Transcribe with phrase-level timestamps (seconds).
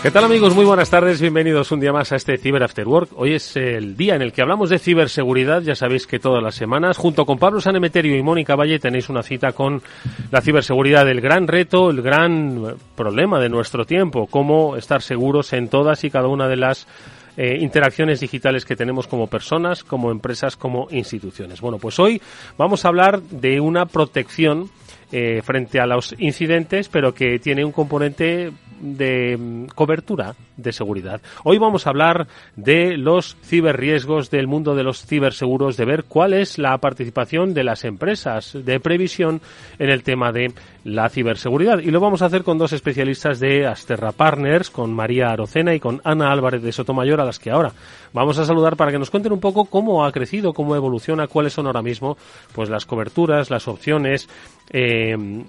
[0.00, 0.54] ¿Qué tal amigos?
[0.54, 3.10] Muy buenas tardes, bienvenidos un día más a este Cyber After Work.
[3.16, 6.54] Hoy es el día en el que hablamos de ciberseguridad, ya sabéis que todas las
[6.54, 9.82] semanas, junto con Pablo Sanemeterio y Mónica Valle tenéis una cita con
[10.30, 15.68] la ciberseguridad, el gran reto, el gran problema de nuestro tiempo, cómo estar seguros en
[15.68, 16.86] todas y cada una de las
[17.36, 21.60] eh, interacciones digitales que tenemos como personas, como empresas, como instituciones.
[21.60, 22.22] Bueno, pues hoy
[22.56, 24.70] vamos a hablar de una protección
[25.12, 31.20] eh, frente a los incidentes, pero que tiene un componente de mm, cobertura de seguridad.
[31.44, 36.34] Hoy vamos a hablar de los ciberriesgos, del mundo de los ciberseguros, de ver cuál
[36.34, 39.40] es la participación de las empresas de previsión
[39.78, 40.52] en el tema de
[40.84, 41.78] la ciberseguridad.
[41.78, 45.80] Y lo vamos a hacer con dos especialistas de Asterra Partners, con María Arocena y
[45.80, 47.72] con Ana Álvarez de Sotomayor, a las que ahora
[48.12, 51.52] vamos a saludar para que nos cuenten un poco cómo ha crecido, cómo evoluciona, cuáles
[51.52, 52.16] son ahora mismo
[52.52, 54.28] pues las coberturas, las opciones,
[54.70, 54.97] eh,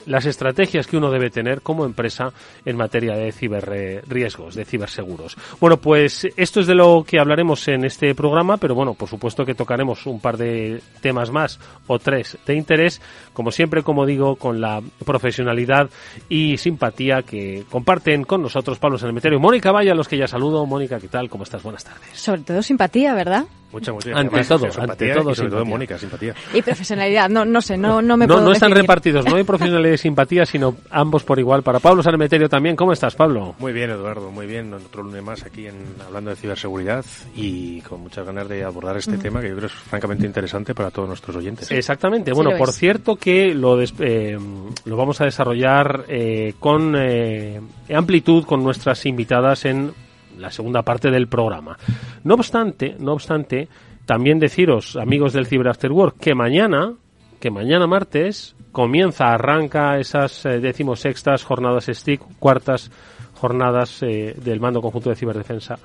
[0.05, 2.31] las estrategias que uno debe tener como empresa
[2.65, 5.37] en materia de ciberriesgos, de ciberseguros.
[5.59, 9.45] Bueno, pues esto es de lo que hablaremos en este programa, pero bueno, por supuesto
[9.45, 13.01] que tocaremos un par de temas más o tres de interés,
[13.33, 15.89] como siempre, como digo, con la profesionalidad
[16.27, 20.27] y simpatía que comparten con nosotros Pablo Sanemeterio y Mónica Vaya, a los que ya
[20.27, 20.65] saludo.
[20.65, 21.29] Mónica, ¿qué tal?
[21.29, 21.63] ¿Cómo estás?
[21.63, 22.09] Buenas tardes.
[22.13, 23.45] Sobre todo simpatía, ¿verdad?
[23.71, 24.17] Mucha, mucha.
[24.17, 26.33] Ante todo, ante todo, y sobre todo Mónica, simpatía.
[26.53, 29.43] Y profesionalidad, no, no sé, no, no me no, puedo No están repartidos, no hay
[29.45, 31.61] profesionalidad y simpatía, sino ambos por igual.
[31.61, 33.55] Para Pablo Sanemeterio también, ¿cómo estás, Pablo?
[33.59, 34.73] Muy bien, Eduardo, muy bien.
[34.73, 35.75] Otro lunes más aquí en,
[36.05, 39.73] hablando de ciberseguridad y con muchas ganas de abordar este tema que yo creo es
[39.73, 41.69] francamente interesante para todos nuestros oyentes.
[41.69, 42.31] Exactamente.
[42.31, 42.75] Sí Bueno, por es.
[42.77, 44.37] cierto que lo, des- eh,
[44.85, 47.61] lo vamos a desarrollar eh, con eh,
[47.93, 49.91] amplitud con nuestras invitadas en
[50.39, 51.77] la segunda parte del programa.
[52.23, 53.67] No obstante, no obstante,
[54.05, 56.93] también deciros, amigos del Cyber After Work, que mañana,
[57.39, 62.91] que mañana martes, comienza, arranca esas eh, decimosextas jornadas STIC, cuartas
[63.39, 65.79] jornadas eh, del Mando Conjunto de Ciberdefensa,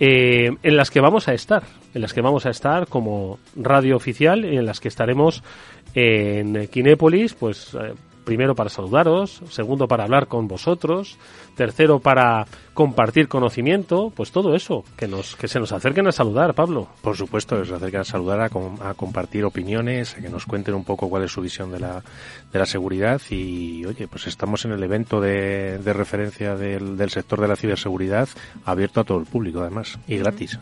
[0.00, 1.62] eh, en las que vamos a estar,
[1.94, 5.42] en las que vamos a estar como radio oficial, en las que estaremos
[5.94, 11.18] en Kinépolis, pues eh, primero para saludaros, segundo para hablar con vosotros,
[11.56, 16.54] tercero para compartir conocimiento, pues todo eso, que nos que se nos acerquen a saludar,
[16.54, 16.88] Pablo.
[17.02, 20.46] Por supuesto, que se acercan a saludar, a, com- a compartir opiniones, a que nos
[20.46, 22.02] cuenten un poco cuál es su visión de la,
[22.52, 27.10] de la seguridad y, oye, pues estamos en el evento de, de referencia del, del
[27.10, 28.28] sector de la ciberseguridad
[28.64, 30.58] abierto a todo el público, además, y gratis.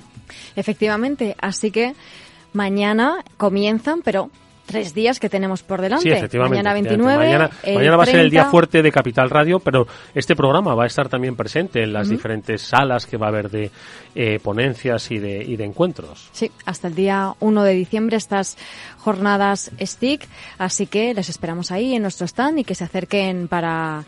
[0.56, 1.94] Efectivamente, así que
[2.52, 4.30] mañana comienzan, pero
[4.72, 6.02] tres días que tenemos por delante.
[6.02, 6.56] Sí, efectivamente.
[6.62, 7.18] Mañana efectivamente.
[7.18, 8.50] 29, Mañana, el mañana va a ser el día 30.
[8.50, 12.62] fuerte de Capital Radio, pero este programa va a estar también presente en las diferentes
[12.62, 13.70] salas que va a haber de
[14.14, 16.28] eh, ponencias y de, y de encuentros.
[16.32, 18.56] Sí, hasta el día 1 de diciembre estas
[18.98, 20.28] jornadas STIC,
[20.58, 24.04] así que les esperamos ahí en nuestro stand y que se acerquen para,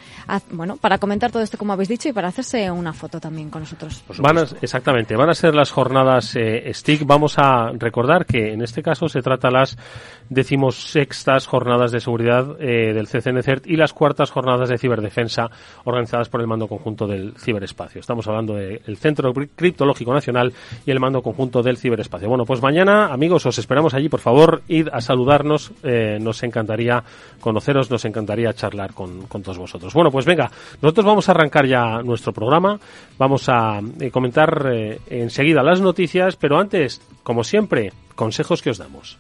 [0.50, 3.62] bueno, para comentar todo esto como habéis dicho y para hacerse una foto también con
[3.62, 4.04] nosotros.
[4.19, 7.04] Van a- exactamente, van a ser las jornadas eh, STIC.
[7.06, 9.76] Vamos a recordar que en este caso se trata las
[10.54, 15.51] decimosextas jornadas de seguridad eh, del CCNCERT y las cuartas jornadas de ciberdefensa
[15.83, 18.01] organizadas por el Mando Conjunto del Ciberespacio.
[18.01, 20.53] Estamos hablando del Centro Criptológico Nacional
[20.86, 22.28] y el Mando Conjunto del Ciberespacio.
[22.28, 24.09] Bueno, pues mañana, amigos, os esperamos allí.
[24.09, 25.72] Por favor, id a saludarnos.
[25.83, 27.03] Eh, nos encantaría
[27.41, 29.92] conoceros, nos encantaría charlar con, todos vosotros.
[29.92, 32.78] Bueno, pues venga, nosotros vamos a arrancar ya nuestro programa.
[33.18, 34.72] Vamos a eh, comentar
[35.10, 39.18] enseguida las noticias, pero antes, como siempre, consejos que os damos.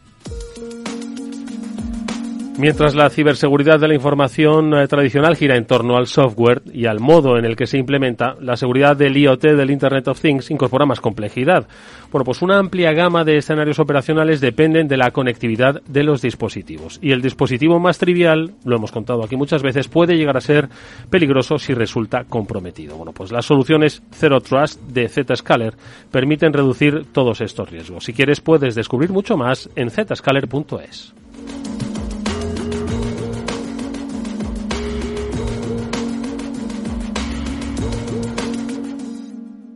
[2.56, 7.00] Mientras la ciberseguridad de la información eh, tradicional gira en torno al software y al
[7.00, 10.86] modo en el que se implementa, la seguridad del IoT, del Internet of Things, incorpora
[10.86, 11.66] más complejidad.
[12.12, 17.00] Bueno, pues una amplia gama de escenarios operacionales dependen de la conectividad de los dispositivos.
[17.02, 20.68] Y el dispositivo más trivial, lo hemos contado aquí muchas veces, puede llegar a ser
[21.10, 22.96] peligroso si resulta comprometido.
[22.96, 25.74] Bueno, pues las soluciones Zero Trust de Zscaler
[26.12, 28.04] permiten reducir todos estos riesgos.
[28.04, 31.23] Si quieres puedes descubrir mucho más en zscaler.es.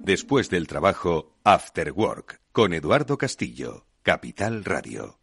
[0.09, 5.19] Después del trabajo, After Work, con Eduardo Castillo, Capital Radio.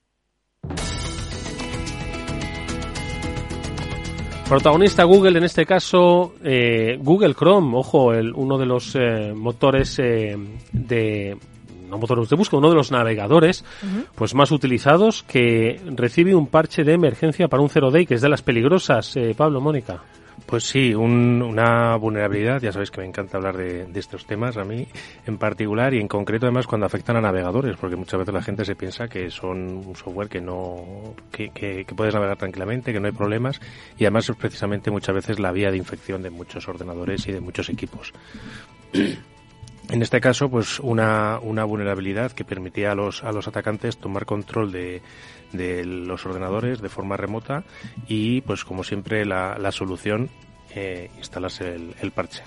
[4.47, 9.97] Protagonista Google, en este caso eh, Google Chrome, ojo, el, uno de los eh, motores
[9.97, 10.37] eh,
[10.71, 11.35] de
[11.89, 13.65] no motores de búsqueda, uno de los navegadores
[14.13, 18.29] pues más utilizados que recibe un parche de emergencia para un 0day que es de
[18.29, 20.03] las peligrosas, Pablo Mónica.
[20.45, 24.87] Pues sí, una vulnerabilidad, ya sabéis que me encanta hablar de, estos temas a mí
[25.25, 28.63] en particular y en concreto además cuando afectan a navegadores, porque muchas veces la gente
[28.63, 29.57] se piensa que son
[29.87, 33.59] un software que no, que, que, puedes navegar tranquilamente, que no hay problemas
[33.97, 37.41] y además es precisamente muchas veces la vía de infección de muchos ordenadores y de
[37.41, 38.13] muchos equipos.
[39.89, 44.25] En este caso, pues una, una vulnerabilidad que permitía a los, a los atacantes tomar
[44.25, 45.03] control de,
[45.51, 47.63] de los ordenadores de forma remota
[48.07, 50.29] y pues como siempre la, la solución
[50.75, 52.43] eh, instalarse el, parche.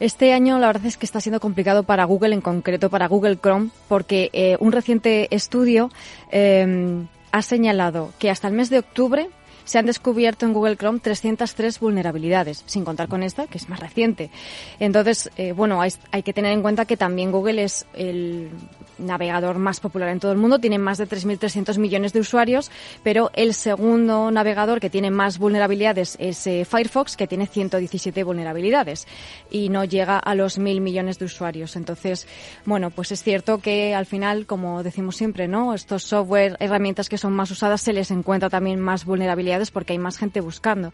[0.00, 3.38] Este año la verdad es que está siendo complicado para Google, en concreto para Google
[3.38, 5.90] Chrome, porque eh, un reciente estudio
[6.30, 9.30] eh, ha señalado que hasta el mes de octubre
[9.64, 13.80] se han descubierto en Google Chrome 303 vulnerabilidades, sin contar con esta, que es más
[13.80, 14.30] reciente.
[14.78, 18.50] Entonces, eh, bueno, hay, que tener en cuenta que también Google es el
[18.98, 22.70] navegador más popular en todo el mundo, tiene más de 3.300 millones de usuarios,
[23.02, 29.06] pero el segundo navegador que tiene más vulnerabilidades es eh, Firefox, que tiene 117 vulnerabilidades
[29.50, 31.76] y no llega a los mil millones de usuarios.
[31.76, 32.26] Entonces,
[32.64, 35.74] bueno, pues es cierto que al final, como decimos siempre, ¿no?
[35.74, 39.98] Estos software, herramientas que son más usadas, se les encuentra también más vulnerabilidades porque hay
[39.98, 40.92] más gente buscando.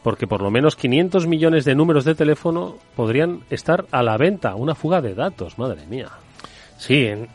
[0.02, 4.55] porque por lo menos 500 millones de números de teléfono podrían estar a la venta.
[4.55, 6.08] Una fuga de datos, madre mía.
[6.81, 7.29] Sí, en,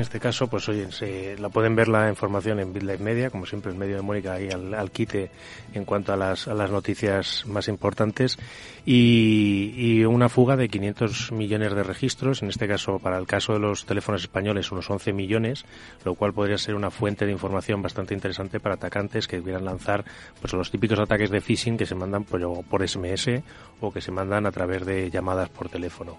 [0.00, 3.70] este caso, pues oye, se, la pueden ver la información en BitLife Media, como siempre
[3.70, 5.30] el medio de Mónica ahí al, quite
[5.72, 8.36] en cuanto a las, a las noticias más importantes,
[8.84, 13.52] y, y, una fuga de 500 millones de registros, en este caso, para el caso
[13.52, 15.64] de los teléfonos españoles, unos 11 millones,
[16.04, 20.04] lo cual podría ser una fuente de información bastante interesante para atacantes que quieran lanzar
[20.40, 23.42] pues los típicos ataques de phishing que se mandan por, por SMS
[23.80, 26.18] o que se mandan a través de llamadas por teléfono.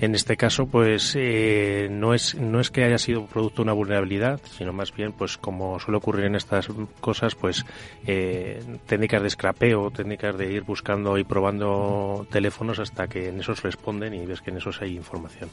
[0.00, 4.40] En este caso, pues eh, no no es, que haya sido producto de una vulnerabilidad,
[4.56, 6.68] sino más bien, pues como suele ocurrir en estas
[7.00, 7.64] cosas, pues
[8.06, 13.62] eh, técnicas de scrapeo, técnicas de ir buscando y probando teléfonos hasta que en esos
[13.62, 15.50] responden y ves que en esos hay información.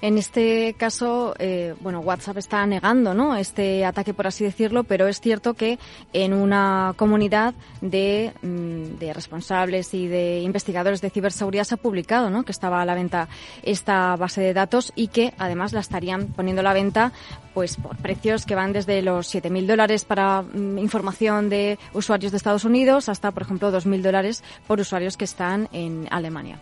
[0.00, 3.36] En este caso, eh, bueno, WhatsApp está negando, ¿no?
[3.36, 5.78] Este ataque, por así decirlo, pero es cierto que
[6.12, 12.30] en una comunidad de, mm, de responsables y de investigadores de ciberseguridad se ha publicado,
[12.30, 12.44] ¿no?
[12.44, 13.28] Que estaba a la venta
[13.62, 17.12] esta base de datos y que además la estarían poniendo a la venta
[17.54, 22.38] pues por precios que van desde los 7.000 dólares para mm, información de usuarios de
[22.38, 26.58] Estados Unidos hasta, por ejemplo, 2.000 dólares por usuarios que están en Alemania.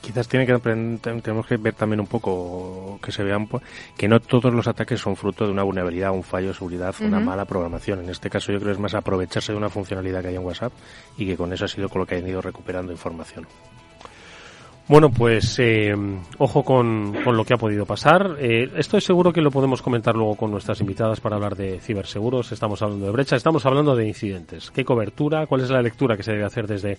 [0.00, 3.48] Quizás tiene que tenemos que ver también un poco que se vean
[3.96, 7.20] que no todos los ataques son fruto de una vulnerabilidad, un fallo de seguridad, una
[7.20, 8.00] mala programación.
[8.00, 10.44] En este caso yo creo que es más aprovecharse de una funcionalidad que hay en
[10.44, 10.72] WhatsApp
[11.16, 13.46] y que con eso ha sido con lo que han ido recuperando información.
[14.90, 15.94] Bueno, pues eh,
[16.38, 18.34] ojo con, con, lo que ha podido pasar.
[18.40, 21.78] Eh, esto es seguro que lo podemos comentar luego con nuestras invitadas para hablar de
[21.78, 22.50] ciberseguros.
[22.50, 24.72] Estamos hablando de brecha, estamos hablando de incidentes.
[24.72, 25.46] ¿Qué cobertura?
[25.46, 26.98] ¿Cuál es la lectura que se debe hacer desde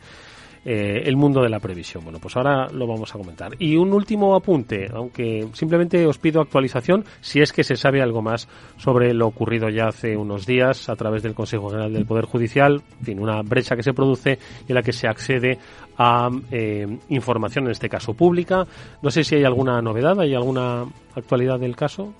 [0.63, 2.03] eh, el mundo de la previsión.
[2.03, 3.51] Bueno, pues ahora lo vamos a comentar.
[3.57, 8.21] Y un último apunte, aunque simplemente os pido actualización si es que se sabe algo
[8.21, 12.25] más sobre lo ocurrido ya hace unos días a través del Consejo General del Poder
[12.25, 14.37] Judicial, tiene una brecha que se produce
[14.67, 15.57] en la que se accede
[15.97, 18.65] a eh, información, en este caso pública.
[19.01, 22.13] No sé si hay alguna novedad, hay alguna actualidad del caso.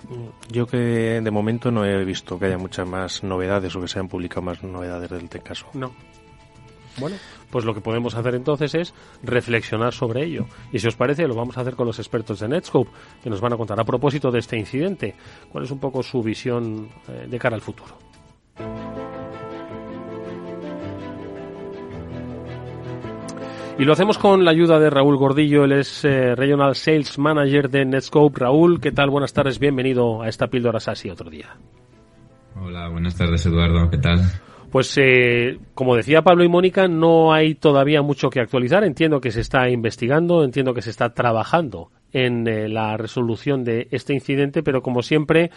[0.50, 3.98] Yo que de momento no he visto que haya muchas más novedades o que se
[3.98, 5.66] hayan publicado más novedades del caso.
[5.74, 5.92] No.
[6.98, 7.16] Bueno,
[7.50, 10.46] pues lo que podemos hacer entonces es reflexionar sobre ello.
[10.72, 12.90] Y si os parece, lo vamos a hacer con los expertos de Netscope,
[13.22, 15.14] que nos van a contar a propósito de este incidente,
[15.50, 17.96] cuál es un poco su visión eh, de cara al futuro.
[23.78, 27.70] Y lo hacemos con la ayuda de Raúl Gordillo, él es eh, Regional Sales Manager
[27.70, 28.38] de Netscope.
[28.38, 29.08] Raúl, ¿qué tal?
[29.08, 31.56] Buenas tardes, bienvenido a esta píldora SASI otro día.
[32.60, 34.20] Hola, buenas tardes Eduardo, ¿qué tal?
[34.72, 38.84] Pues eh, como decía Pablo y Mónica, no hay todavía mucho que actualizar.
[38.84, 43.88] Entiendo que se está investigando, entiendo que se está trabajando en eh, la resolución de
[43.90, 45.50] este incidente, pero como siempre,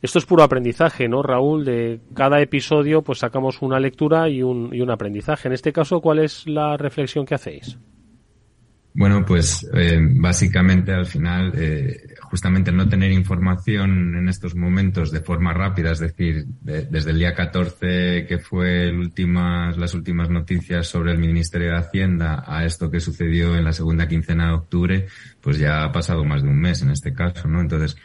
[0.00, 1.66] esto es puro aprendizaje, ¿no, Raúl?
[1.66, 5.48] De cada episodio, pues sacamos una lectura y un, y un aprendizaje.
[5.48, 7.78] En este caso, ¿cuál es la reflexión que hacéis?
[8.94, 15.22] Bueno, pues eh, básicamente al final, eh, justamente no tener información en estos momentos de
[15.22, 19.12] forma rápida, es decir, desde el día 14 que fue el
[19.76, 24.06] las últimas noticias sobre el Ministerio de Hacienda a esto que sucedió en la segunda
[24.06, 25.06] quincena de octubre,
[25.40, 27.60] pues ya ha pasado más de un mes en este caso, ¿no?
[27.62, 27.96] Entonces,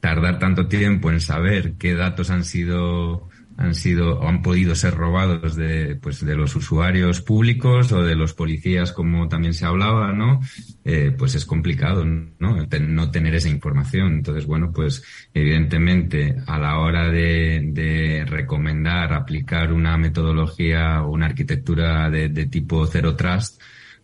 [0.00, 3.28] tardar tanto tiempo en saber qué datos han sido
[3.60, 8.32] han sido han podido ser robados de, pues, de los usuarios públicos o de los
[8.32, 10.40] policías, como también se hablaba, ¿no?
[10.82, 12.56] Eh, pues es complicado, ¿no?
[12.80, 14.14] no tener esa información.
[14.14, 15.02] Entonces, bueno, pues
[15.34, 22.46] evidentemente a la hora de, de recomendar aplicar una metodología o una arquitectura de, de
[22.46, 23.60] tipo Zero Trust,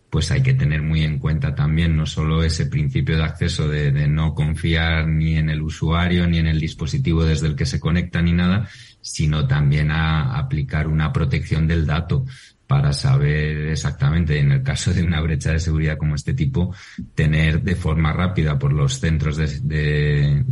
[0.09, 4.07] pues hay que tener muy en cuenta también no solo ese principio de acceso de,
[4.07, 8.21] no confiar ni en el usuario ni en el dispositivo desde el que se conecta
[8.21, 8.67] ni nada,
[9.01, 12.25] sino también a aplicar una protección del dato
[12.67, 16.73] para saber exactamente, en el caso de una brecha de seguridad como este tipo,
[17.15, 20.43] tener de forma rápida por los centros de,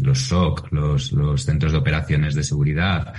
[0.00, 1.12] los SOC, los,
[1.42, 3.14] centros de operaciones de seguridad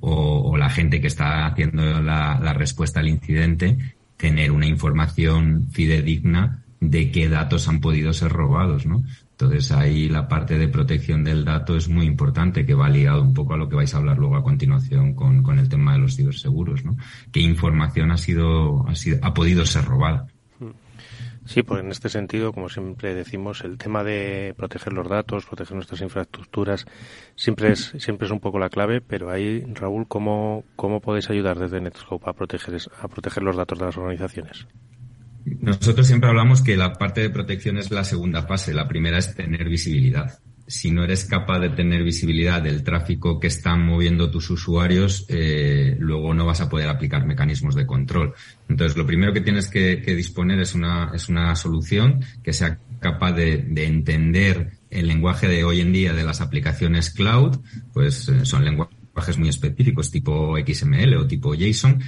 [0.00, 3.78] o, la gente que está haciendo la respuesta al incidente,
[4.18, 9.02] tener una información fidedigna de qué datos han podido ser robados, ¿no?
[9.30, 13.32] Entonces ahí la parte de protección del dato es muy importante, que va ligado un
[13.32, 16.00] poco a lo que vais a hablar luego a continuación con, con el tema de
[16.00, 16.96] los ciberseguros, ¿no?
[17.32, 20.26] ¿Qué información ha sido, ha sido, ha podido ser robada?
[21.48, 25.76] Sí, pues en este sentido, como siempre decimos, el tema de proteger los datos, proteger
[25.76, 26.84] nuestras infraestructuras,
[27.36, 31.58] siempre es, siempre es un poco la clave, pero ahí, Raúl, ¿cómo, cómo podéis ayudar
[31.58, 34.66] desde Netscope a proteger, a proteger los datos de las organizaciones?
[35.46, 38.74] Nosotros siempre hablamos que la parte de protección es la segunda fase.
[38.74, 40.40] La primera es tener visibilidad.
[40.68, 45.96] Si no eres capaz de tener visibilidad del tráfico que están moviendo tus usuarios, eh,
[45.98, 48.34] luego no vas a poder aplicar mecanismos de control.
[48.68, 53.32] Entonces, lo primero que tienes que, disponer es una, es una solución que sea capaz
[53.32, 57.58] de, de, entender el lenguaje de hoy en día de las aplicaciones cloud,
[57.92, 62.00] pues eh, son lenguajes muy específicos tipo XML o tipo JSON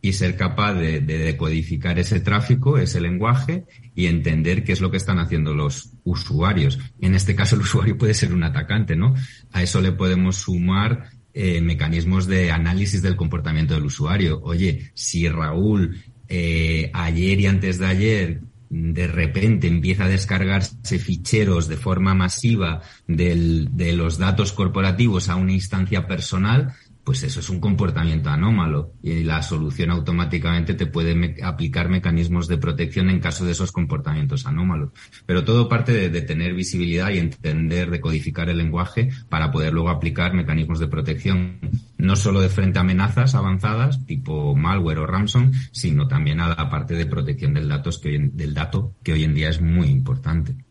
[0.00, 3.64] y ser capaz de, decodificar ese tráfico, ese lenguaje
[3.98, 6.78] y entender qué es lo que están haciendo los usuarios.
[7.00, 9.16] En este caso el usuario puede ser un atacante, ¿no?
[9.50, 14.40] A eso le podemos sumar eh, mecanismos de análisis del comportamiento del usuario.
[14.44, 18.40] Oye, si Raúl eh, ayer y antes de ayer
[18.70, 25.34] de repente empieza a descargarse ficheros de forma masiva del, de los datos corporativos a
[25.34, 26.72] una instancia personal,
[27.08, 32.58] pues eso es un comportamiento anómalo y la solución automáticamente te puede aplicar mecanismos de
[32.58, 34.90] protección en caso de esos comportamientos anómalos.
[35.24, 39.88] Pero todo parte de, tener visibilidad y entender, de codificar el lenguaje para poder luego
[39.88, 41.58] aplicar mecanismos de protección,
[41.96, 46.68] no solo de frente a amenazas avanzadas tipo malware o ransom, sino también a la
[46.68, 50.67] parte de protección del, datos que del dato que hoy en día es muy importante.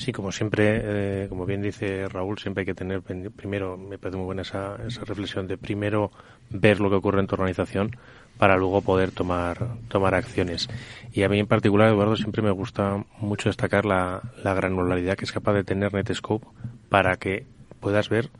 [0.00, 4.16] Sí, como siempre, eh, como bien dice Raúl, siempre hay que tener primero, me parece
[4.16, 6.10] muy buena esa, esa reflexión de primero
[6.48, 7.94] ver lo que ocurre en tu organización
[8.38, 10.70] para luego poder tomar, tomar acciones.
[11.12, 15.26] Y a mí en particular, Eduardo, siempre me gusta mucho destacar la, la granularidad que
[15.26, 16.46] es capaz de tener Netscope
[16.88, 17.44] para que
[17.78, 18.30] puedas ver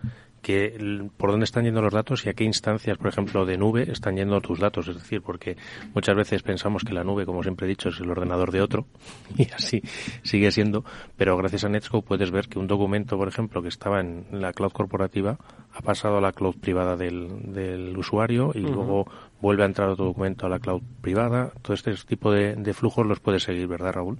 [0.42, 3.90] que por dónde están yendo los datos y a qué instancias, por ejemplo, de nube
[3.90, 4.88] están yendo tus datos.
[4.88, 5.56] Es decir, porque
[5.94, 8.86] muchas veces pensamos que la nube, como siempre he dicho, es el ordenador de otro
[9.36, 9.82] y así
[10.22, 10.84] sigue siendo,
[11.16, 14.52] pero gracias a Netscope puedes ver que un documento, por ejemplo, que estaba en la
[14.52, 15.38] cloud corporativa
[15.72, 19.06] ha pasado a la cloud privada del, del usuario y luego
[19.40, 21.52] vuelve a entrar otro documento a la cloud privada.
[21.62, 24.18] Todo este tipo de, de flujos los puedes seguir, ¿verdad, Raúl?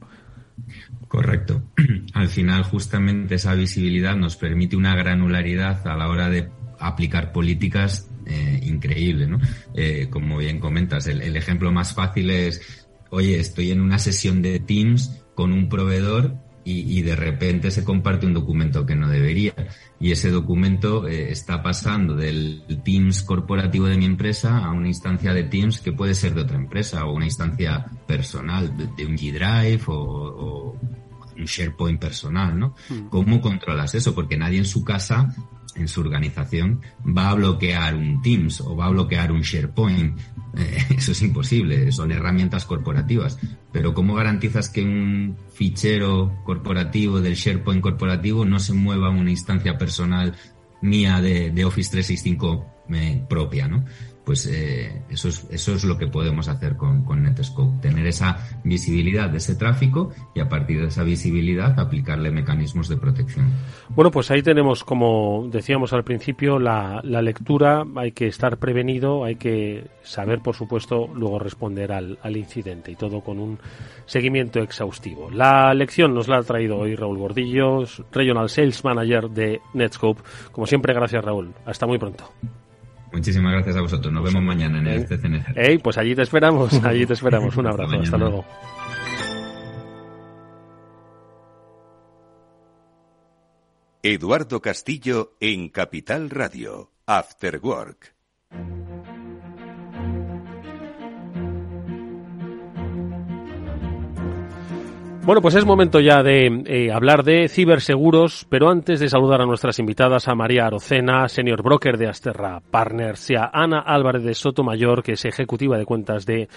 [1.08, 1.62] Correcto.
[2.14, 6.48] Al final, justamente esa visibilidad nos permite una granularidad a la hora de
[6.78, 9.40] aplicar políticas eh, increíble, ¿no?
[9.74, 14.40] Eh, como bien comentas, el, el ejemplo más fácil es, oye, estoy en una sesión
[14.42, 19.54] de Teams con un proveedor y, de repente se comparte un documento que no debería.
[19.98, 25.32] Y ese documento eh, está pasando del Teams corporativo de mi empresa a una instancia
[25.32, 29.32] de Teams que puede ser de otra empresa o una instancia personal, de, un G
[29.32, 30.80] Drive o, o,
[31.36, 32.74] un SharePoint personal, ¿no?
[32.88, 33.08] Hmm.
[33.08, 34.14] ¿Cómo controlas eso?
[34.14, 35.34] Porque nadie en su casa
[35.76, 40.18] en su organización va a bloquear un Teams o va a bloquear un SharePoint.
[40.56, 43.38] Eh, eso es imposible, son herramientas corporativas.
[43.72, 49.30] Pero ¿cómo garantizas que un fichero corporativo del SharePoint corporativo no se mueva a una
[49.30, 50.34] instancia personal
[50.82, 53.84] mía de, Office 365 eh, propia, ¿no?
[54.30, 59.28] Pues eh, eso, es, eso es lo que podemos hacer con, Netscope, tener esa visibilidad
[59.28, 63.50] de ese tráfico y a partir de esa visibilidad aplicarle mecanismos de protección.
[63.88, 69.24] Bueno, pues ahí tenemos, como decíamos al principio, la, la lectura, hay que estar prevenido,
[69.24, 73.58] hay que saber, por supuesto, luego responder al, al incidente y todo con un
[74.06, 75.28] seguimiento exhaustivo.
[75.32, 80.22] La lección nos la ha traído hoy Raúl Gordillos, Regional Sales Manager de Netscope.
[80.52, 81.52] Como siempre, gracias Raúl.
[81.66, 82.30] Hasta muy pronto.
[83.12, 84.12] Muchísimas gracias a vosotros.
[84.12, 85.56] Nos vemos mañana en el CCNG.
[85.56, 87.56] Ey, pues allí te esperamos, allí te esperamos.
[87.56, 88.44] Un abrazo, hasta, hasta luego.
[94.02, 98.14] Eduardo Castillo en Capital Radio, After Work.
[105.22, 109.46] Bueno, pues es momento ya de eh, hablar de ciberseguros, pero antes de saludar a
[109.46, 114.34] nuestras invitadas, a María Arocena, senior broker de Asterra Partners, y a Ana Álvarez de
[114.34, 116.48] Sotomayor, que es ejecutiva de cuentas de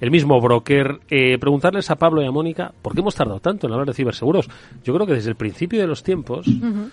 [0.00, 3.66] el mismo broker, eh, preguntarles a Pablo y a Mónica, ¿por qué hemos tardado tanto
[3.66, 4.48] en hablar de ciberseguros?
[4.84, 6.46] Yo creo que desde el principio de los tiempos...
[6.46, 6.90] Uh -huh.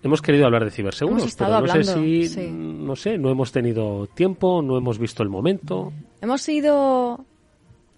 [0.00, 2.48] Hemos querido hablar de ciberseguros, pero no hablando, sé si, sí.
[2.52, 5.92] no sé, no hemos tenido tiempo, no hemos visto el momento.
[6.20, 7.26] Hemos ido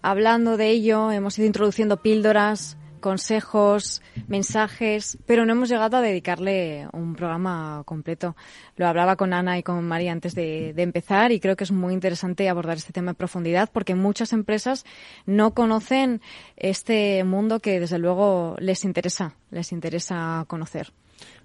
[0.02, 6.86] hablando de ello, hemos ido introduciendo píldoras, consejos, mensajes, pero no hemos llegado a dedicarle
[6.92, 8.36] un programa completo.
[8.76, 11.92] Lo hablaba con Ana y con María antes de, empezar y creo que es muy
[11.92, 14.84] interesante abordar este tema en profundidad porque muchas empresas
[15.26, 16.20] no conocen
[16.56, 20.92] este mundo que desde luego les interesa, les interesa conocer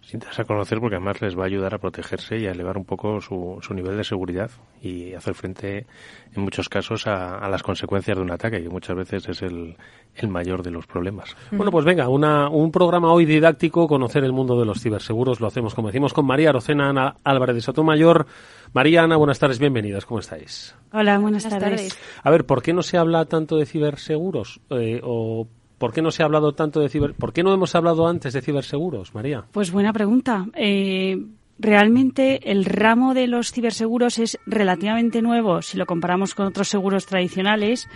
[0.05, 2.85] les interesa conocer porque además les va a ayudar a protegerse y a elevar un
[2.85, 5.87] poco su, su nivel de seguridad y hacer frente
[6.35, 9.75] en muchos casos a, a, las consecuencias de un ataque, que muchas veces es el,
[10.15, 11.35] el mayor de los problemas.
[11.49, 11.57] Mm.
[11.57, 15.47] Bueno, pues venga, una, un programa hoy didáctico, conocer el mundo de los ciberseguros, lo
[15.47, 18.27] hacemos como decimos con María Rocena Ana Álvarez de Sotomayor.
[18.73, 20.75] María Ana, buenas tardes, bienvenidas, ¿cómo estáis?
[20.91, 21.89] Hola, buenas, buenas tardes.
[21.89, 22.21] tardes.
[22.23, 24.61] A ver, ¿por qué no se habla tanto de ciberseguros?
[24.69, 27.13] Eh, o ¿Por qué no se ha hablado tanto de ciber?
[27.13, 29.45] ¿Por qué no hemos hablado antes de ciberseguros, María?
[29.51, 30.45] Pues buena pregunta.
[30.55, 31.25] Eh,
[31.59, 37.05] realmente el ramo de los ciberseguros es relativamente nuevo si lo comparamos con otros seguros
[37.05, 37.89] tradicionales.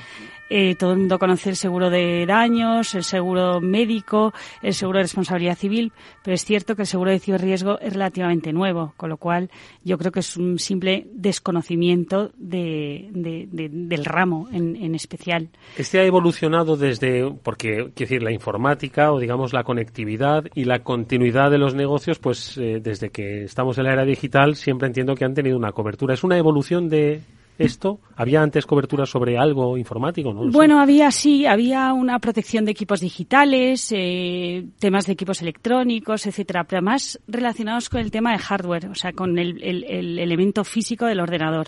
[0.49, 5.03] Eh, todo el mundo conoce el seguro de daños, el seguro médico, el seguro de
[5.03, 5.91] responsabilidad civil,
[6.23, 9.49] pero es cierto que el seguro de ciberriesgo es relativamente nuevo, con lo cual
[9.83, 15.49] yo creo que es un simple desconocimiento de, de, de, del ramo en, en, especial.
[15.77, 20.79] Este ha evolucionado desde, porque, quiero decir, la informática o digamos la conectividad y la
[20.79, 25.15] continuidad de los negocios, pues eh, desde que estamos en la era digital siempre entiendo
[25.15, 26.13] que han tenido una cobertura.
[26.13, 27.21] ¿Es una evolución de,
[27.59, 27.99] esto?
[28.15, 30.33] ¿Había antes cobertura sobre algo informático?
[30.33, 36.25] No bueno, había sí, había una protección de equipos digitales, eh, temas de equipos electrónicos,
[36.25, 41.05] etcétera, pero más relacionados con el tema de hardware, o sea, con el elemento físico
[41.05, 41.67] del ordenador.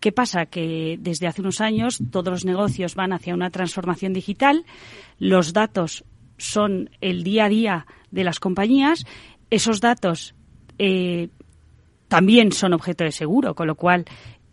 [0.00, 0.46] ¿Qué pasa?
[0.46, 4.64] Que desde hace unos años todos los negocios van hacia una transformación digital,
[5.18, 6.04] los datos
[6.36, 9.04] son el día a día de las compañías,
[9.50, 10.34] esos datos
[10.78, 11.28] eh,
[12.06, 14.04] también son objeto de seguro, con lo cual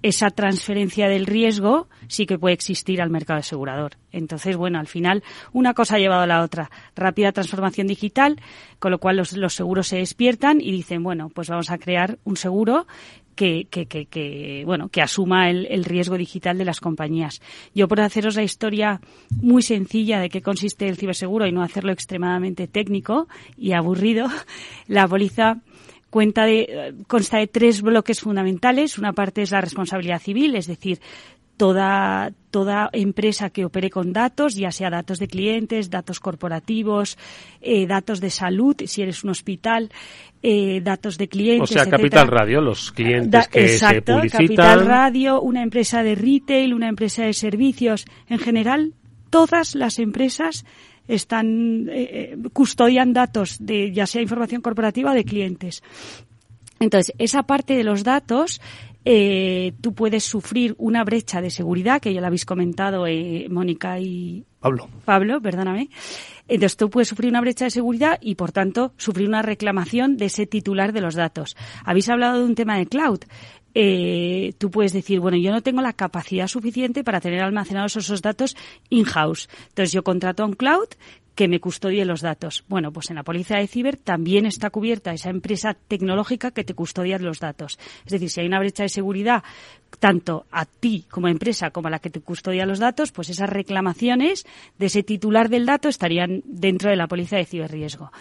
[0.06, 3.94] esa transferencia del riesgo sí que puede existir al mercado asegurador.
[4.12, 6.70] Entonces, bueno, al final una cosa ha llevado a la otra.
[6.96, 8.40] Rápida transformación digital,
[8.78, 12.20] con lo cual los, los seguros se despiertan y dicen, bueno, pues vamos a crear
[12.24, 12.86] un seguro
[13.36, 17.42] que, que, que, que, bueno, que asuma el, el, riesgo digital de las compañías.
[17.74, 19.02] Yo por haceros la historia
[19.42, 24.28] muy sencilla de qué consiste el ciberseguro y no hacerlo extremadamente técnico y aburrido,
[24.88, 25.62] la póliza
[26.16, 28.98] cuenta de, consta de tres bloques fundamentales.
[28.98, 31.02] Una parte es la responsabilidad civil, es decir,
[31.58, 37.18] toda, toda empresa que opere con datos, ya sea datos de clientes, datos corporativos,
[37.60, 39.92] eh, datos de salud, si eres un hospital,
[40.42, 41.72] eh, datos de clientes.
[41.72, 44.48] O sea, Capital Radio, los clientes que se publicitan.
[44.48, 48.06] Capital Radio, una empresa de retail, una empresa de servicios.
[48.30, 48.94] En general,
[49.30, 50.66] todas las empresas
[51.08, 55.84] están eh, custodian datos de ya sea información corporativa o de clientes.
[56.80, 58.60] Entonces, esa parte de los datos
[59.08, 64.00] eh, tú puedes sufrir una brecha de seguridad, que ya lo habéis comentado eh, Mónica
[64.00, 64.90] y Pablo.
[65.06, 65.90] Pablo, perdóname.
[66.48, 70.26] Entonces tú puedes sufrir una brecha de seguridad y, por tanto, sufrir una reclamación de
[70.26, 71.56] ese titular de los datos.
[71.84, 73.20] Habéis hablado de un tema de cloud.
[73.78, 78.22] Eh, tú puedes decir, bueno, yo no tengo la capacidad suficiente para tener almacenados esos
[78.22, 78.56] datos
[78.90, 79.50] in-house.
[79.68, 80.88] Entonces yo contrato a un cloud
[81.36, 82.64] que me custodie los datos.
[82.68, 86.74] Bueno, pues en la póliza de ciber también está cubierta esa empresa tecnológica que te
[86.74, 87.78] custodia los datos.
[88.06, 89.44] Es decir, si hay una brecha de seguridad
[90.00, 93.50] tanto a ti como empresa como a la que te custodia los datos, pues esas
[93.50, 94.46] reclamaciones
[94.78, 98.12] de ese titular del dato estarían dentro de la póliza de ciberriesgo.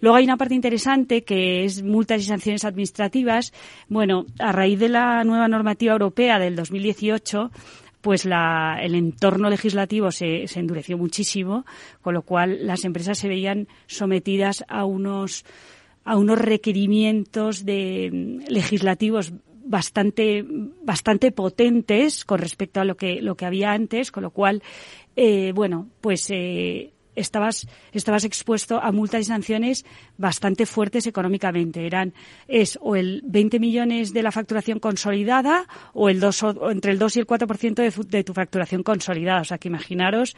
[0.00, 3.52] Luego hay una parte interesante que es multas y sanciones administrativas.
[3.88, 7.50] Bueno, a raíz de la nueva normativa europea del 2018,
[8.00, 11.64] pues la, el entorno legislativo se, se endureció muchísimo,
[12.02, 15.44] con lo cual las empresas se veían sometidas a unos
[16.04, 19.32] a unos requerimientos de legislativos
[19.64, 20.44] bastante
[20.84, 24.62] bastante potentes con respecto a lo que lo que había antes con lo cual
[25.16, 29.84] eh, bueno pues eh, estabas, estabas expuesto a multas y sanciones
[30.16, 31.86] bastante fuertes económicamente.
[31.86, 32.14] Eran,
[32.46, 36.98] es o el 20 millones de la facturación consolidada o el 2, o entre el
[36.98, 39.40] 2 y el 4% de, de tu facturación consolidada.
[39.40, 40.36] O sea, que imaginaros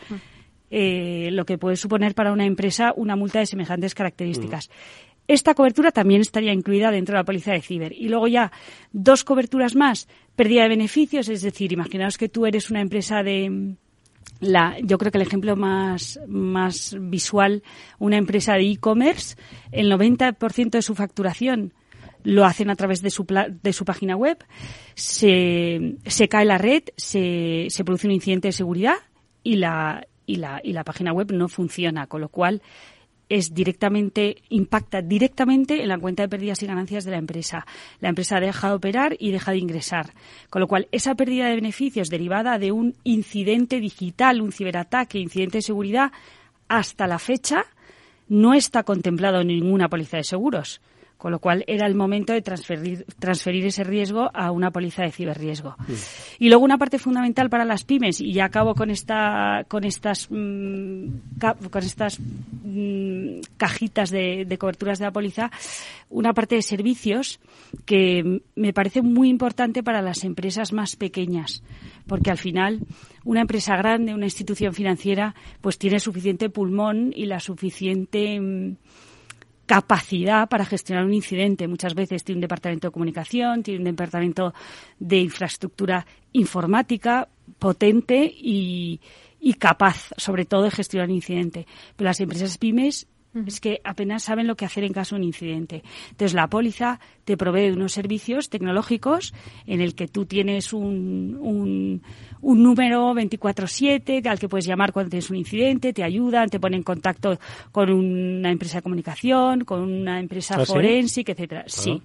[0.71, 4.71] eh, lo que puede suponer para una empresa una multa de semejantes características.
[5.27, 7.93] Esta cobertura también estaría incluida dentro de la póliza de ciber.
[7.93, 8.51] Y luego ya
[8.93, 13.77] dos coberturas más, pérdida de beneficios, es decir, imaginaos que tú eres una empresa de,
[14.41, 17.63] la, yo creo que el ejemplo más, más visual,
[17.99, 19.37] una empresa de e-commerce,
[19.73, 21.75] el 90% de su facturación
[22.25, 24.45] lo hacen a través de su, de su página web,
[24.95, 28.97] se, se cae la red, se, se produce un incidente de seguridad
[29.43, 32.63] y la, y la, y la página web no funciona, con lo cual
[33.29, 37.67] es directamente, impacta directamente en la cuenta de pérdidas y ganancias de la empresa.
[38.01, 40.15] La empresa deja de operar y deja de ingresar.
[40.51, 45.59] Con lo cual, esa pérdida de beneficios derivada de un incidente digital, un ciberataque, incidente
[45.59, 46.13] de seguridad,
[46.69, 47.65] hasta la fecha,
[48.29, 50.81] no está contemplado en ninguna póliza de seguros
[51.19, 55.11] con lo cual era el momento de transferir, transferir ese riesgo a una póliza de
[55.11, 55.77] ciberriesgo.
[56.39, 60.29] Y luego una parte fundamental para las pymes, y ya acabo con esta, con estas,
[60.31, 61.09] mm,
[61.71, 65.51] con estas mm, cajitas de, de, coberturas de la póliza,
[66.09, 67.41] una parte de servicios
[67.85, 71.65] que me parece muy importante para las empresas más pequeñas,
[72.07, 72.81] porque al final
[73.25, 78.77] una empresa grande, una institución financiera, pues tiene suficiente pulmón y la suficiente mm,
[79.69, 81.69] capacidad para gestionar un incidente.
[81.69, 84.55] Muchas veces tiene un departamento de comunicación, tiene un departamento
[84.99, 87.29] de infraestructura informática
[87.59, 88.99] potente y,
[89.39, 91.67] y capaz, sobre todo, de gestionar un incidente.
[91.95, 93.07] Pero las empresas pymes
[93.47, 95.83] es que apenas saben lo que hacer en caso de un incidente.
[96.11, 99.35] Entonces, la póliza te provee unos servicios tecnológicos
[99.67, 102.03] en el que tú tienes un, un,
[102.41, 106.79] un número 24-7 al que puedes llamar cuando tienes un incidente, te ayudan, te ponen
[106.79, 107.39] en contacto
[107.73, 111.65] con una empresa de comunicación, con una empresa ¿Ah, forensic, etcétera.
[111.67, 111.69] Ah.
[111.69, 112.03] Sí.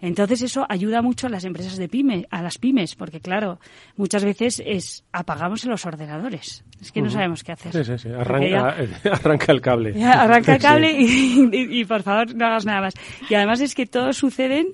[0.00, 3.58] Entonces eso ayuda mucho a las empresas de pyme, a las pymes, porque claro,
[3.96, 6.64] muchas veces es apagamos los ordenadores.
[6.80, 7.72] Es que no sabemos qué hacer.
[7.72, 8.08] Sí, sí, sí.
[8.10, 8.76] Arranca,
[9.12, 10.04] arranca el cable.
[10.04, 12.94] arranca el cable y, y, y, por favor no hagas nada más.
[13.30, 14.68] Y además es que todos suceden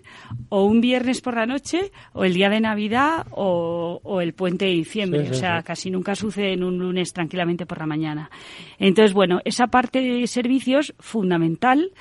[0.48, 4.64] o un viernes por la noche, o el día de Navidad, o, o el puente
[4.64, 5.20] de diciembre.
[5.20, 5.66] Sí, sí, o sea, sí.
[5.66, 8.30] casi nunca sucede en un lunes tranquilamente por la mañana.
[8.78, 11.92] Entonces, bueno, esa parte de servicios fundamental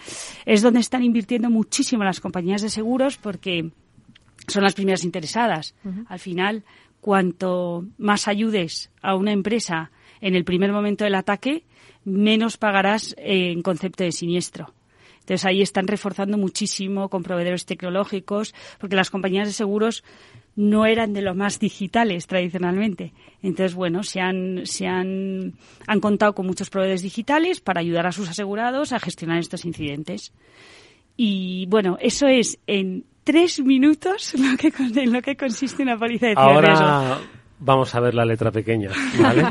[0.46, 3.70] es donde están invirtiendo muchísimo las compañías de seguros porque
[4.48, 5.76] son las primeras interesadas.
[5.84, 6.06] Uh -huh.
[6.10, 6.64] Al final,
[7.02, 11.64] cuanto más ayudes a una empresa en el primer momento del ataque,
[12.06, 14.74] menos pagarás en concepto de siniestro.
[15.20, 20.04] Entonces ahí están reforzando muchísimo con proveedores tecnológicos, porque las compañías de seguros
[20.56, 23.14] no eran de lo más digitales tradicionalmente.
[23.42, 25.54] Entonces, bueno, se han, se han,
[25.88, 30.34] han contado con muchos proveedores digitales para ayudar a sus asegurados a gestionar estos incidentes.
[31.16, 36.28] Y bueno, eso es en tres minutos lo que, en lo que consiste una póliza
[36.28, 37.20] de Ahora...
[37.64, 38.90] Vamos a ver la letra pequeña,
[39.22, 39.46] ¿vale?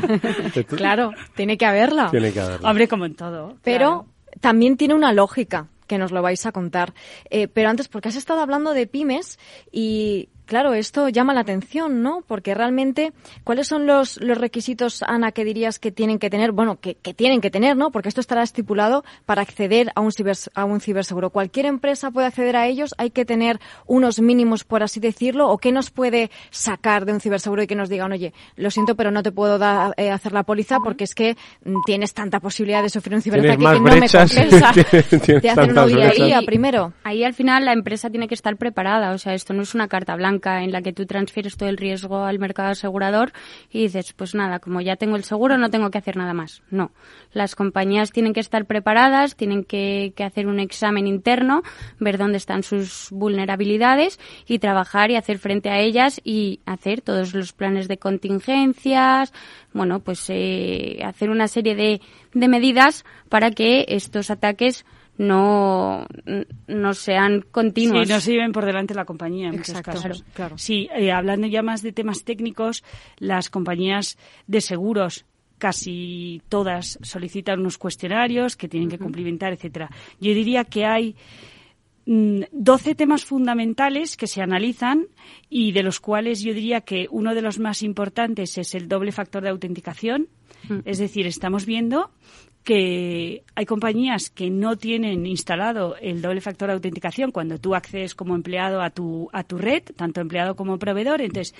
[0.67, 2.11] claro, tiene que haberla.
[2.11, 2.69] Tiene que haberla.
[2.69, 3.55] Hombre, como en todo.
[3.63, 4.05] Pero claro
[4.39, 6.93] también tiene una lógica que nos lo vais a contar.
[7.29, 9.39] Eh, pero antes, porque has estado hablando de pymes
[9.71, 12.25] y Claro, esto llama la atención, ¿no?
[12.27, 13.13] Porque realmente,
[13.45, 16.51] ¿cuáles son los, los requisitos, Ana, que dirías que tienen que tener?
[16.51, 17.89] Bueno, que, que tienen que tener, ¿no?
[17.89, 21.29] Porque esto estará estipulado para acceder a un, ciber, a un ciberseguro.
[21.29, 22.93] ¿Cualquier empresa puede acceder a ellos?
[22.97, 25.47] ¿Hay que tener unos mínimos, por así decirlo?
[25.47, 28.95] ¿O qué nos puede sacar de un ciberseguro y que nos digan, oye, lo siento,
[28.95, 32.41] pero no te puedo dar, eh, hacer la póliza porque es que mm, tienes tanta
[32.41, 34.73] posibilidad de sufrir un ciberataque que no me compensa
[35.41, 36.91] de hacer una auditoría primero?
[37.05, 39.13] Ahí al final la empresa tiene que estar preparada.
[39.13, 41.77] O sea, esto no es una carta blanca en la que tú transfieres todo el
[41.77, 43.31] riesgo al mercado asegurador
[43.69, 46.61] y dices, pues nada, como ya tengo el seguro, no tengo que hacer nada más.
[46.69, 46.91] No.
[47.33, 51.63] Las compañías tienen que estar preparadas, tienen que, hacer un examen interno,
[51.99, 57.33] ver dónde están sus vulnerabilidades y trabajar y hacer frente a ellas y hacer todos
[57.33, 59.33] los planes de contingencias,
[59.73, 62.01] bueno, pues eh, hacer una serie de,
[62.33, 64.85] de medidas para que estos ataques
[65.21, 66.07] no,
[66.67, 68.07] no sean continuos.
[68.07, 70.25] Sí, no se lleven por delante la compañía en muchos casos.
[70.33, 70.57] Claro.
[70.57, 72.83] Sí, eh, hablando ya más de temas técnicos,
[73.19, 75.25] las compañías de seguros
[75.59, 79.91] casi todas solicitan unos cuestionarios que tienen que cumplimentar, etcétera.
[80.19, 81.15] Yo diría que hay
[82.07, 85.05] 12 mm, temas fundamentales que se analizan
[85.51, 89.11] y de los cuales yo diría que uno de los más importantes es el doble
[89.11, 90.29] factor de autenticación.
[90.85, 92.11] Es decir, estamos viendo
[92.63, 98.13] que hay compañías que no tienen instalado el doble factor de autenticación cuando tú accedes
[98.13, 101.21] como empleado a tu, a tu red, tanto empleado como proveedor.
[101.21, 101.55] Entonces,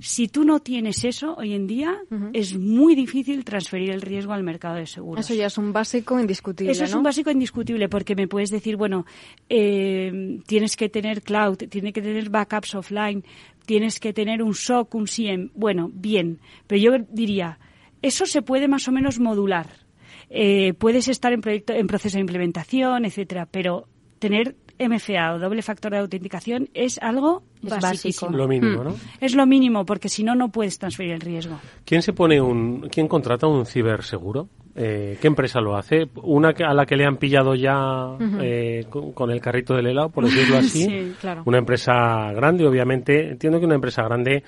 [0.00, 1.98] si tú no tienes eso hoy en día,
[2.32, 5.24] es muy difícil transferir el riesgo al mercado de seguros.
[5.24, 6.72] Eso ya es un básico indiscutible.
[6.72, 9.06] Eso es un básico indiscutible porque me puedes decir, bueno,
[9.48, 13.24] eh, tienes que tener cloud, tienes que tener backups offline,
[13.66, 15.50] tienes que tener un SOC, un SIEM.
[15.54, 17.60] Bueno, bien, pero yo diría,
[18.02, 19.89] eso se puede más o menos modular
[20.30, 23.86] eh, puedes estar en, proyecto, en proceso de implementación, etcétera, pero
[24.20, 28.30] tener MFA o doble factor de autenticación es algo básico.
[28.30, 28.90] Lo mínimo, ¿no?
[28.90, 28.96] Mm.
[29.20, 31.58] Es lo mínimo, porque si no, no puedes transferir el riesgo.
[31.84, 34.48] ¿Quién se pone un, quién contrata un ciberseguro?
[34.76, 36.08] Eh, ¿Qué empresa lo hace?
[36.22, 40.24] ¿Una a la que le han pillado ya eh, con, el carrito del helado, por
[40.24, 40.84] decirlo así?
[40.84, 41.42] sí, claro.
[41.44, 43.32] Una empresa grande, obviamente.
[43.32, 44.44] Entiendo que una empresa grande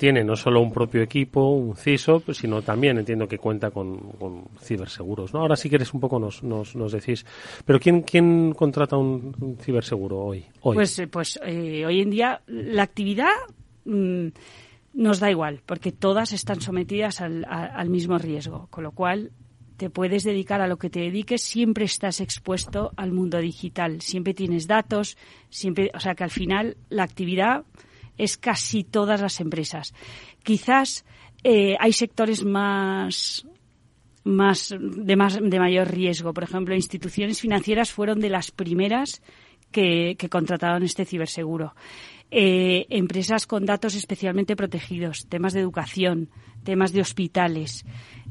[0.00, 4.00] tiene no solo un propio equipo, un CISO, sino también entiendo que cuenta con,
[4.62, 5.34] ciberseguros.
[5.34, 5.40] ¿no?
[5.40, 7.26] Ahora sí que eres un poco nos, nos, nos decís.
[7.66, 10.46] Pero ¿quién, quién contrata un, ciberseguro hoy?
[10.62, 10.76] hoy?
[10.76, 13.28] Pues, eh, pues eh, hoy en día la actividad
[13.84, 14.28] mm,
[14.94, 19.32] nos da igual, porque todas están sometidas al, al mismo riesgo, con lo cual
[19.76, 24.32] te puedes dedicar a lo que te dediques, siempre estás expuesto al mundo digital, siempre
[24.32, 25.18] tienes datos,
[25.50, 27.64] siempre, o sea que al final la actividad
[28.22, 29.94] es casi todas las empresas.
[30.42, 31.04] Quizás
[31.42, 33.46] eh, hay sectores más
[34.22, 36.32] más de más de mayor riesgo.
[36.34, 39.22] Por ejemplo, instituciones financieras fueron de las primeras
[39.70, 41.74] que, contrataron este ciberseguro.
[42.30, 46.28] Eh, empresas con datos especialmente protegidos, temas de educación,
[46.62, 47.84] temas de hospitales,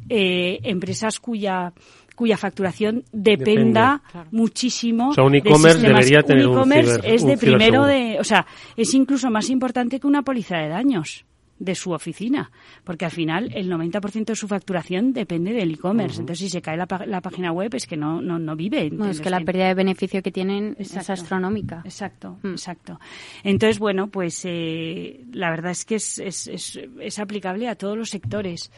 [0.08, 1.74] eh, empresas cuya
[2.20, 4.02] cuya facturación dependa
[4.32, 5.12] muchísimo.
[5.12, 8.94] O sea, un e-commerce debería tener un, e es de primero de, o sea, es
[8.94, 11.24] incluso más importante que una póliza de daños
[11.60, 12.52] de su oficina,
[12.84, 16.20] porque al final el 90% de su facturación depende del e-commerce.
[16.20, 18.92] Entonces, si se cae la, página web es que no, no, no vive.
[19.10, 21.84] es que la pérdida de beneficio que tienen es astronómica.
[21.86, 22.52] Exacto, mm.
[22.52, 23.00] exacto.
[23.46, 27.98] Entonces, bueno, pues eh, la verdad es que es, es, es, es aplicable a todos
[27.98, 28.72] los sectores.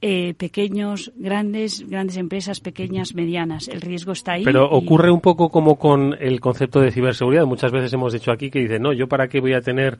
[0.00, 3.66] Eh, pequeños, grandes, grandes empresas, pequeñas, medianas.
[3.66, 4.44] El riesgo está ahí.
[4.44, 7.46] Pero ocurre un poco como con el concepto de ciberseguridad.
[7.46, 9.98] Muchas veces hemos dicho aquí que dicen, no, yo para qué voy a tener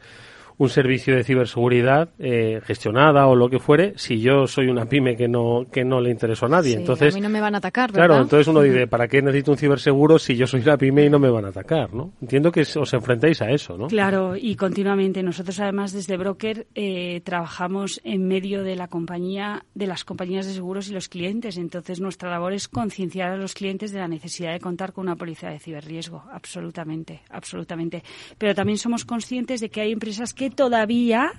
[0.59, 5.17] un servicio de ciberseguridad eh, gestionada o lo que fuere si yo soy una pyme
[5.17, 6.75] que no que no le interesó a nadie.
[6.75, 8.07] entonces, a mí no me van a atacar, ¿verdad?
[8.07, 11.11] Claro, entonces uno dice, ¿para qué necesito un ciberseguro si yo soy una pyme y
[11.11, 11.95] no me van a atacar?
[11.95, 12.13] ¿no?
[12.21, 13.87] Entiendo que os enfrentáis a eso, ¿no?
[13.87, 15.23] Claro, y continuamente.
[15.23, 20.53] Nosotros además desde Broker eh, trabajamos en medio de la compañía, de las compañías de
[20.53, 21.57] seguros y los clientes.
[21.57, 25.17] Entonces nuestra labor es concienciar a los clientes de la necesidad de contar con una
[25.17, 26.25] póliza de ciberriesgo.
[26.33, 28.03] Absolutamente, absolutamente.
[28.39, 31.33] Pero también somos conscientes de que hay empresas que todavía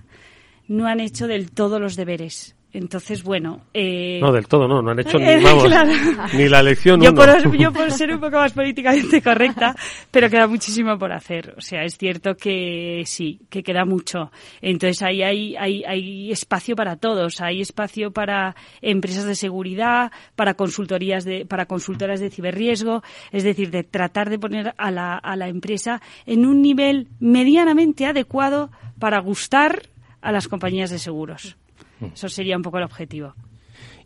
[0.67, 2.56] no han hecho del todo los deberes.
[2.72, 3.62] Entonces, bueno.
[3.74, 5.26] Eh, no, del todo no, no han hecho ni,
[6.38, 9.76] ni la lección yo Por, yo por ser un poco más políticamente correcta,
[10.12, 11.56] pero queda muchísimo por hacer.
[11.58, 14.32] O sea, es cierto que sí, que queda mucho.
[14.62, 17.42] Entonces, ahí hay, hay, hay espacio para todos.
[17.42, 23.02] Hay espacio para empresas de seguridad, para consultorías de, para consultoras de ciberriesgo.
[23.32, 28.06] Es decir, de tratar de poner a la, a la empresa en un nivel medianamente
[28.06, 29.90] adecuado para gustar
[30.22, 31.58] a las compañías de seguros.
[32.00, 32.06] Mm.
[32.14, 33.34] Eso sería un poco el objetivo.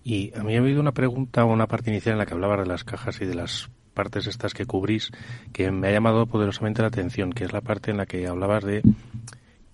[0.03, 2.58] Y a mí ha habido una pregunta o una parte inicial en la que hablaba
[2.58, 5.12] de las cajas y de las partes estas que cubrís
[5.53, 8.63] que me ha llamado poderosamente la atención, que es la parte en la que hablabas
[8.63, 8.82] de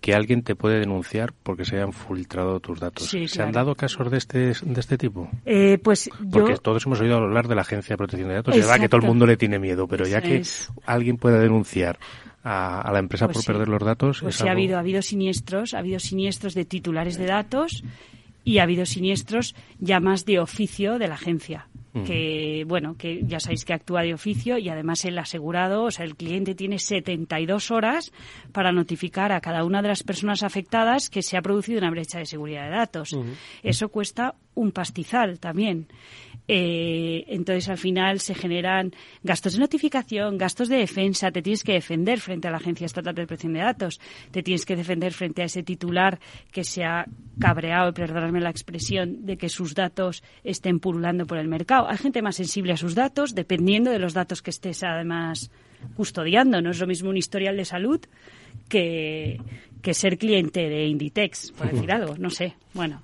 [0.02, 3.10] que alguien te puede denunciar porque se hayan filtrado tus datos.
[3.10, 5.30] ¿Se han dado casos de este, de este tipo?
[5.46, 8.56] Eh, pues Porque todos hemos oído hablar de la Agencia de Protección de Datos.
[8.56, 10.42] Es verdad que todo el mundo le tiene miedo, pero ya que
[10.86, 12.00] alguien pueda denunciar
[12.44, 14.22] a, la empresa pues por perder los datos.
[14.22, 17.84] Pues sí, ha, habido, ha habido siniestros, ha habido siniestros de titulares de datos
[18.46, 21.68] y ha habido siniestros ya más de oficio de la agencia
[22.06, 26.06] que bueno, que ya sabéis que actúa de oficio y además el asegurado, o sea,
[26.06, 28.12] el cliente tiene 72 horas
[28.52, 32.20] para notificar a cada una de las personas afectadas que se ha producido una brecha
[32.20, 33.18] de seguridad de datos.
[33.64, 35.88] Eso cuesta un pastizal también.
[36.52, 41.30] Eh, entonces, al final se generan gastos de notificación, gastos de defensa.
[41.30, 44.02] Te tienes que defender frente a la Agencia Estatal de Protección de Datos.
[44.32, 46.20] Te tienes que defender frente a ese titular
[46.52, 47.06] que se ha
[47.40, 51.88] cabreado, perdonadme la expresión, de que sus datos estén pululando por el mercado.
[51.88, 55.52] Hay gente más sensible a sus datos, dependiendo de los datos que estés además
[55.96, 56.64] custodiando.
[56.64, 58.02] No es lo mismo un historial de salud
[58.68, 59.40] que,
[59.84, 62.16] que ser cliente de Inditex, por decir algo.
[62.18, 62.56] No sé.
[62.74, 63.04] Bueno,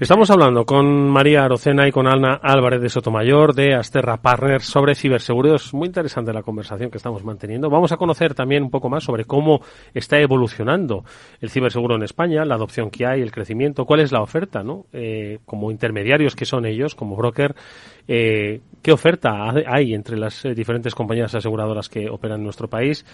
[0.00, 4.94] Estamos hablando con María Arocena y con Ana Álvarez de Sotomayor de Asterra Partners sobre
[4.94, 5.56] ciberseguridad.
[5.56, 7.68] Es muy interesante la conversación que estamos manteniendo.
[7.68, 9.60] Vamos a conocer también un poco más sobre cómo
[9.92, 11.04] está evolucionando
[11.42, 14.86] el ciberseguro en España, la adopción que hay, el crecimiento, cuál es la oferta, ¿no?
[14.94, 17.54] Eh, como intermediarios que son ellos, como broker,
[18.08, 23.04] eh, qué oferta hay entre las eh, diferentes compañías aseguradoras que operan en nuestro país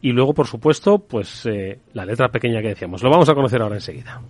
[0.00, 1.48] y luego, por supuesto, pues
[1.94, 3.02] la letra pequeña que decíamos.
[3.02, 4.22] Lo vamos a conocer ahora enseguida.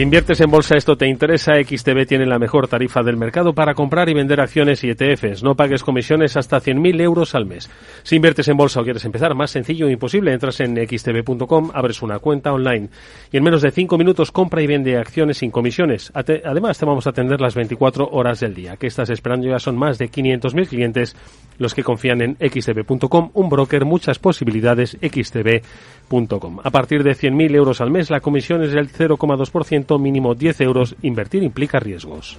[0.00, 3.74] Si inviertes en bolsa esto te interesa, XTB tiene la mejor tarifa del mercado para
[3.74, 5.42] comprar y vender acciones y ETFs.
[5.42, 7.68] No pagues comisiones hasta 100.000 euros al mes.
[8.02, 12.00] Si inviertes en bolsa o quieres empezar, más sencillo e imposible, entras en xtb.com, abres
[12.00, 12.88] una cuenta online
[13.30, 16.10] y en menos de 5 minutos compra y vende acciones sin comisiones.
[16.14, 18.78] Además, te vamos a atender las 24 horas del día.
[18.78, 19.48] ¿Qué estás esperando?
[19.48, 21.14] Ya son más de 500.000 clientes
[21.58, 26.60] los que confían en xtb.com, un broker, muchas posibilidades, xtb.com.
[26.64, 30.96] A partir de 100.000 euros al mes, la comisión es del 0,2% mínimo 10 euros.
[31.02, 32.38] Invertir implica riesgos.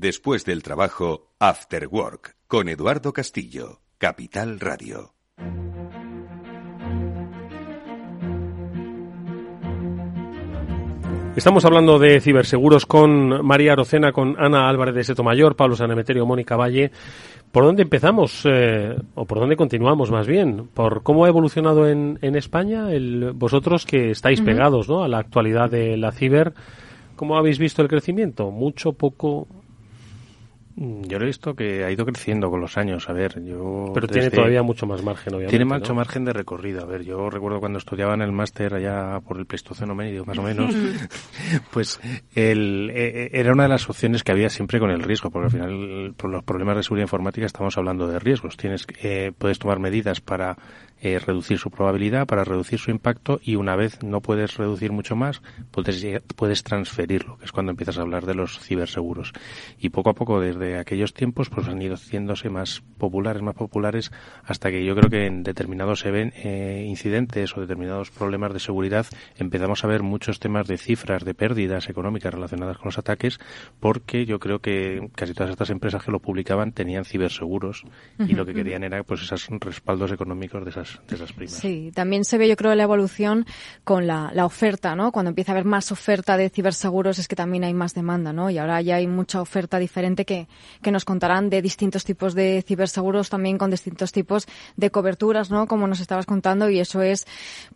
[0.00, 5.12] Después del trabajo, After Work, con Eduardo Castillo, Capital Radio.
[11.36, 16.56] Estamos hablando de ciberseguros con María Arocena, con Ana Álvarez de Setomayor, Pablo Sanemeterio, Mónica
[16.56, 16.92] Valle.
[17.52, 18.46] ¿Por dónde empezamos?
[18.46, 20.68] Eh, ¿O por dónde continuamos más bien?
[20.72, 22.90] ¿Por cómo ha evolucionado en, en España?
[22.90, 25.04] El, vosotros que estáis pegados ¿no?
[25.04, 26.54] a la actualidad de la ciber,
[27.16, 28.50] ¿cómo habéis visto el crecimiento?
[28.50, 29.46] ¿Mucho, poco?
[30.80, 33.06] Mm, yo lo he visto que ha ido creciendo con los años.
[33.10, 33.92] A ver, yo.
[33.92, 35.50] Pero tiene todavía mucho más margen, obviamente.
[35.50, 36.80] Tiene mucho margen de recorrido.
[36.80, 40.38] A ver, yo recuerdo cuando estudiaba en el máster allá por el Pleistoceno medio, más
[40.38, 40.74] o menos,
[41.70, 42.00] pues
[42.34, 45.46] el, e, e, era una de las opciones que había siempre con el riesgo, porque
[45.46, 48.56] al final, por los problemas de seguridad informática, estamos hablando de riesgos.
[48.56, 50.56] Tienes, eh, puedes tomar medidas para
[51.00, 55.16] eh, reducir su probabilidad, para reducir su impacto y una vez no puedes reducir mucho
[55.16, 56.04] más, puedes,
[56.36, 59.32] puedes transferirlo, que es cuando empiezas a hablar de los ciberseguros.
[59.78, 63.54] Y poco a poco, desde de aquellos tiempos pues han ido haciéndose más populares, más
[63.54, 64.12] populares,
[64.44, 69.06] hasta que yo creo que en determinados eh, incidentes o determinados problemas de seguridad
[69.38, 73.40] empezamos a ver muchos temas de cifras, de pérdidas económicas relacionadas con los ataques,
[73.80, 77.84] porque yo creo que casi todas estas empresas que lo publicaban tenían ciberseguros
[78.18, 81.54] y lo que querían era pues esos respaldos económicos de esas, de esas primas.
[81.54, 83.46] Sí, también se ve yo creo la evolución
[83.84, 85.12] con la, la oferta, ¿no?
[85.12, 88.50] Cuando empieza a haber más oferta de ciberseguros es que también hay más demanda, ¿no?
[88.50, 90.48] Y ahora ya hay mucha oferta diferente que,
[90.82, 95.66] que nos contarán de distintos tipos de ciberseguros también con distintos tipos de coberturas, ¿no?
[95.66, 97.26] Como nos estabas contando y eso es,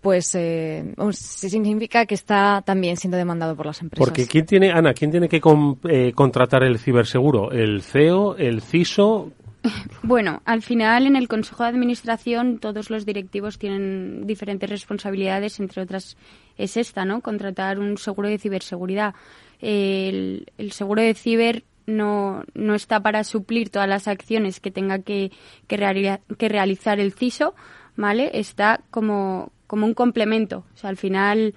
[0.01, 4.07] pues, eh, significa que está también siendo demandado por las empresas.
[4.07, 5.41] Porque ¿quién tiene, Ana, quién tiene que
[5.89, 7.53] eh, contratar el ciberseguro?
[7.53, 9.33] ¿El CEO, el CISO?
[10.03, 15.83] Bueno, al final en el Consejo de Administración todos los directivos tienen diferentes responsabilidades, entre
[15.83, 16.17] otras
[16.57, 17.21] es esta, ¿no?
[17.21, 19.15] Contratar un seguro de ciberseguridad.
[19.61, 25.33] El, seguro de ciber no, no está para suplir todas las acciones que tenga que,
[25.67, 27.55] que, realizar el CISO,
[27.97, 28.31] ¿vale?
[28.35, 30.65] Está como, como un complemento.
[30.75, 31.55] O sea, al final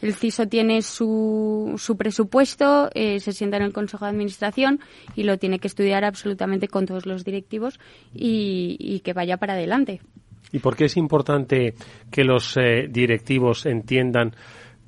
[0.00, 4.80] el CISO tiene su, su presupuesto, eh, se sienta en el Consejo de Administración
[5.14, 7.80] y lo tiene que estudiar absolutamente con todos los directivos
[8.12, 10.00] y, que vaya para adelante.
[10.52, 11.74] ¿Y por qué es importante
[12.10, 14.34] que los eh, directivos entiendan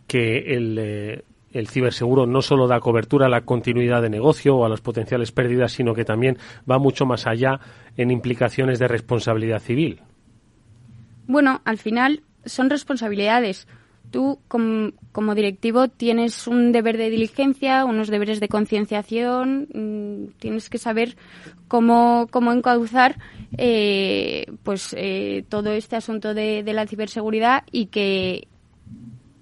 [0.06, 4.64] que el, eh, el ciberseguro no solo da cobertura a la continuidad de negocio o
[4.64, 6.38] a las potenciales pérdidas, sino que también
[6.70, 7.60] va mucho más allá
[7.96, 10.00] en implicaciones de responsabilidad civil?
[11.26, 13.68] Bueno, al final son responsabilidades
[14.10, 20.78] tú como, directivo tienes un deber de diligencia, unos deberes de concienciación, mm, tienes que
[20.78, 21.16] saber
[21.68, 23.18] cómo, cómo encauzar
[23.56, 28.48] eh, pues eh, todo este asunto de la ciberseguridad y que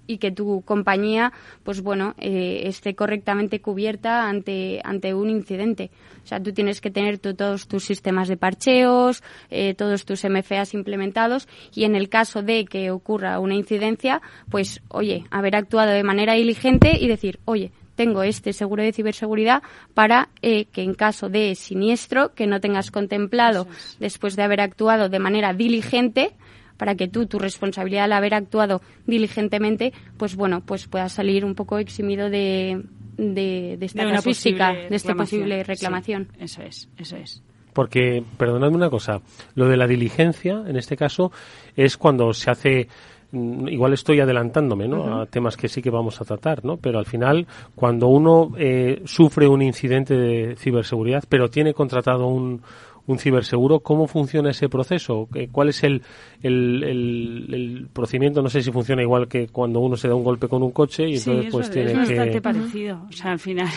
[0.07, 1.33] y que tu compañía,
[1.63, 5.91] pues bueno, eh, esté correctamente cubierta ante, ante un incidente.
[6.23, 10.73] O sea, tú tienes que tener todos tus sistemas de parcheos, eh, todos tus MFAs
[10.73, 16.03] implementados y en el caso de que ocurra una incidencia, pues, oye, haber actuado de
[16.03, 21.29] manera diligente y decir, oye, tengo este seguro de ciberseguridad para eh, que en caso
[21.29, 23.67] de siniestro que no tengas contemplado
[23.99, 26.35] después de haber actuado de manera diligente,
[26.77, 31.55] para que tú, tu responsabilidad al haber actuado diligentemente, pues bueno, pues puedas salir un
[31.55, 32.83] poco eximido de,
[33.17, 36.29] de, esta de casuística, de esta posible reclamación.
[36.39, 37.43] eso es, eso es.
[37.73, 39.21] Porque, perdonadme una cosa,
[39.53, 41.31] lo de la diligencia, en este caso,
[41.75, 42.87] es cuando se hace
[43.31, 45.21] mm, igual estoy adelantándome ¿no?
[45.21, 46.77] a temas que sí que vamos a tratar, ¿no?
[46.77, 52.63] pero al final cuando uno eh, sufre un incidente de ciberseguridad pero tiene contratado un,
[53.07, 55.27] un ciberseguro, ¿cómo funciona ese proceso?
[55.51, 56.03] ¿Cuál es el,
[56.43, 58.41] el, el, procedimiento?
[58.41, 61.09] No sé si funciona igual que cuando uno se da un golpe con un coche
[61.09, 63.01] y entonces pues tiene es bastante parecido.
[63.09, 63.69] O sea, al final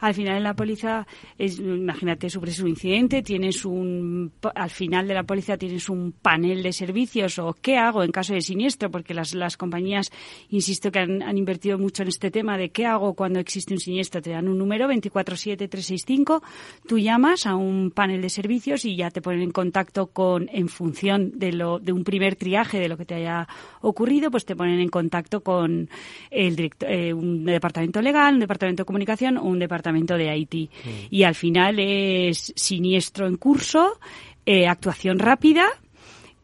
[0.00, 1.06] al final en la póliza,
[1.38, 6.62] es, imagínate, sufres un incidente, tienes un, al final de la póliza tienes un panel
[6.62, 10.10] de servicios o qué hago en caso de siniestro, porque las, las compañías,
[10.50, 14.22] insisto, que han, invertido mucho en este tema de qué hago cuando existe un siniestro.
[14.22, 16.42] Te dan un número 247-365,
[16.86, 20.68] tú llamas a un panel de servicios y ya te ponen en contacto con, en
[20.68, 23.48] función de, lo, de un primer triaje de lo que te haya
[23.80, 25.88] ocurrido, pues te ponen en contacto con
[26.30, 30.70] el eh, un departamento legal, un departamento de comunicación o un departamento de Haití.
[30.84, 30.88] Mm.
[31.10, 33.98] Y al final es siniestro en curso,
[34.46, 35.66] eh, actuación rápida,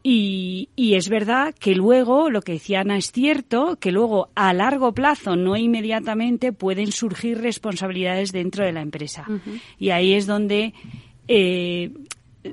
[0.03, 4.51] y, y, es verdad que luego, lo que decía Ana es cierto, que luego a
[4.51, 9.27] largo plazo, no inmediatamente, pueden surgir responsabilidades dentro de la empresa.
[9.77, 10.73] Y ahí es donde
[11.27, 11.91] eh,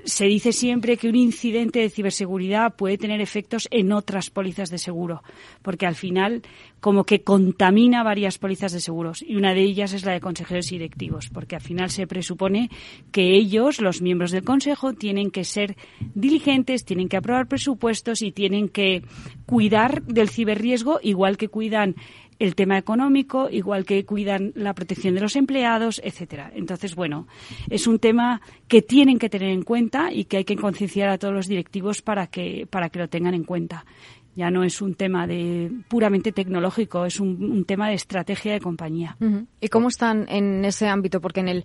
[0.05, 4.79] se dice siempre que un incidente de ciberseguridad puede tener efectos en otras pólizas de
[4.79, 5.23] seguro,
[5.63, 6.43] porque al final
[6.81, 10.69] como que contamina varias pólizas de seguros y una de ellas es la de consejeros
[10.69, 12.71] directivos, porque al final se presupone
[13.13, 15.77] que ellos, los miembros del consejo, tienen que ser
[16.15, 19.03] diligentes, tienen que aprobar presupuestos y tienen que
[19.47, 21.97] cuidar del ciberriesgo igual que cuidan
[22.39, 26.53] el tema económico, igual que cuidan la protección de los empleados, etcétera.
[26.55, 27.27] Entonces, bueno,
[27.69, 31.19] es un tema que tienen que tener en cuenta y que hay que concienciar a
[31.19, 33.85] todos los directivos para que para que lo tengan en cuenta.
[34.39, 39.17] Ya no es un tema de puramente tecnológico, es un, tema de estrategia de compañía.
[39.61, 41.21] ¿Y cómo están en ese ámbito?
[41.21, 41.65] Porque en el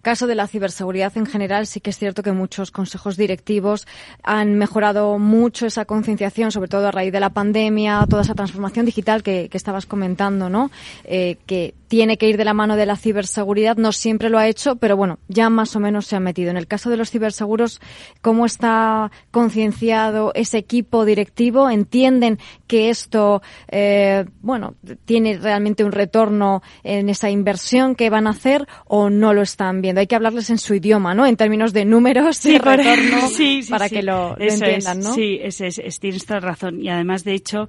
[0.00, 3.88] caso de la ciberseguridad en general sí que es cierto que muchos consejos directivos
[4.22, 8.86] han mejorado mucho esa concienciación, sobre todo a raíz de la pandemia, toda esa transformación
[8.86, 10.70] digital que, estabas comentando, ¿no?
[11.04, 14.48] Eh, que tiene que ir de la mano de la ciberseguridad, no siempre lo ha
[14.48, 16.50] hecho, pero bueno, ya más o menos se ha metido.
[16.50, 17.80] En el caso de los ciberseguros,
[18.20, 21.70] ¿cómo está concienciado ese equipo directivo?
[21.70, 24.74] ¿Entiende entienden que esto, eh, bueno,
[25.04, 29.80] tiene realmente un retorno en esa inversión que van a hacer o no lo están
[29.80, 30.00] viendo.
[30.00, 31.26] Hay que hablarles en su idioma, ¿no?
[31.26, 35.14] En términos de números sí, y retorno sí, para que lo, entiendan, ¿no?
[35.14, 36.82] Sí, es, es, tienes toda razón.
[36.82, 37.68] Y además, de hecho,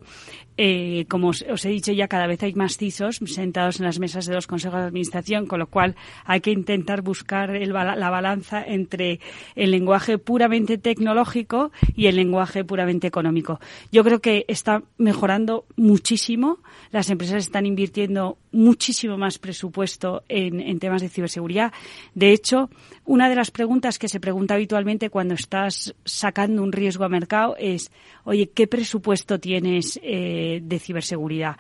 [0.58, 2.78] eh, como os, he dicho ya, cada vez hay más
[3.26, 5.96] sentados en las mesas de los consejos de administración, con lo cual
[6.26, 9.20] hay que intentar buscar la balanza entre
[9.56, 13.60] el lenguaje puramente tecnológico y el lenguaje puramente económico.
[13.92, 16.60] Yo creo que está mejorando muchísimo.
[16.92, 21.74] Las empresas están invirtiendo muchísimo más presupuesto en, en temas de ciberseguridad.
[22.14, 22.70] De hecho,
[23.06, 27.56] una de las preguntas que se pregunta habitualmente cuando estás sacando un riesgo a mercado
[27.60, 27.92] es,
[28.24, 30.00] oye, ¿qué presupuesto tienes?
[30.02, 31.58] Eh, de, ciberseguridad.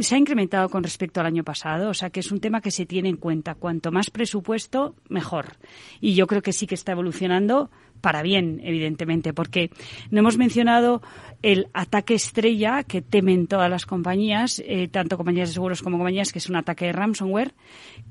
[0.00, 2.70] se ha incrementado con respecto al año pasado, o sea que es un tema que
[2.70, 3.54] se tiene en cuenta.
[3.54, 5.56] Cuanto más presupuesto, mejor.
[6.00, 7.70] Y yo creo que sí que está evolucionando
[8.04, 9.70] para bien, evidentemente, porque
[10.10, 11.00] no hemos mencionado
[11.40, 16.30] el ataque estrella que temen todas las compañías, eh, tanto compañías de seguros como compañías,
[16.30, 17.54] que es un ataque de ransomware,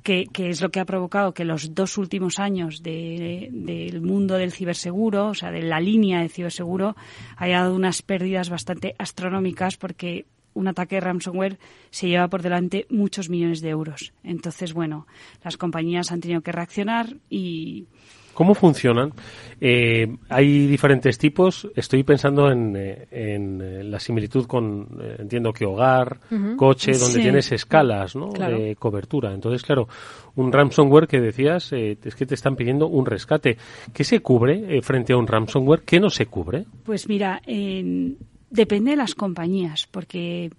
[0.02, 5.28] que, es lo que ha provocado que los dos últimos años del mundo del ciberseguro,
[5.28, 6.96] o sea, de la línea de ciberseguro,
[7.38, 10.26] haya dado unas pérdidas bastante astronómicas porque
[10.56, 11.60] un ataque de ransomware
[11.92, 14.12] se lleva por delante muchos millones de euros.
[14.24, 15.06] Entonces, bueno,
[15.44, 17.86] las compañías han tenido que reaccionar y
[18.34, 19.14] ¿Cómo funcionan?
[19.62, 21.68] Eh, hay diferentes tipos.
[21.76, 24.88] Estoy pensando en, eh, eh, la similitud con,
[25.20, 26.20] entiendo que hogar,
[26.58, 28.32] coche, donde tienes escalas ¿no?
[28.32, 29.34] de cobertura.
[29.34, 29.88] Entonces, claro,
[30.36, 33.58] un ransomware que decías es que te están pidiendo un rescate.
[33.94, 35.84] ¿Qué se cubre frente a un ransomware?
[35.84, 36.66] ¿Qué no se cubre?
[36.84, 40.52] Pues mira, depende de las compañías, porque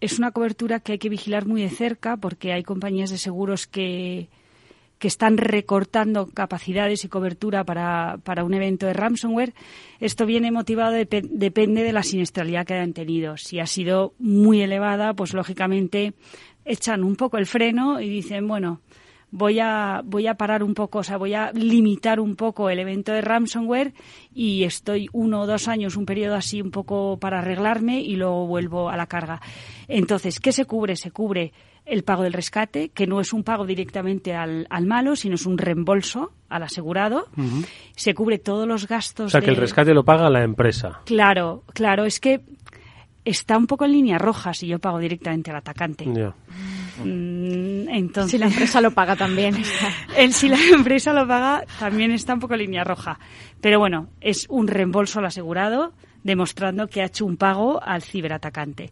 [0.00, 3.66] es una cobertura que hay que vigilar muy de cerca, porque hay compañías de seguros
[3.66, 4.28] que
[5.00, 9.54] que están recortando capacidades y cobertura para, para un evento de ransomware.
[9.98, 13.38] Esto viene motivado, depende de la siniestralidad que hayan tenido.
[13.38, 16.12] Si ha sido muy elevada, pues lógicamente
[16.66, 18.82] echan un poco el freno y dicen, bueno,
[19.30, 22.78] voy a, voy a parar un poco, o sea, voy a limitar un poco el
[22.78, 23.92] evento de ransomware
[24.34, 28.46] y estoy uno o dos años, un periodo así un poco para arreglarme y luego
[28.46, 29.40] vuelvo a la carga.
[29.88, 30.96] Entonces, ¿qué se cubre?
[30.96, 31.52] Se cubre
[31.86, 35.46] el pago del rescate, que no es un pago directamente al, al malo, sino es
[35.46, 37.26] un reembolso al asegurado.
[37.96, 39.26] Se cubre todos los gastos.
[39.26, 41.00] O sea, que el rescate lo paga la empresa.
[41.04, 42.04] Claro, claro.
[42.04, 42.42] Es que
[43.24, 46.06] está un poco en línea roja si yo pago directamente al atacante.
[47.04, 49.56] Entonces, si la empresa lo paga también.
[50.16, 53.18] el, si la empresa lo paga, también está un poco línea roja.
[53.60, 55.92] Pero bueno, es un reembolso al asegurado
[56.22, 58.90] demostrando que ha hecho un pago al ciberatacante.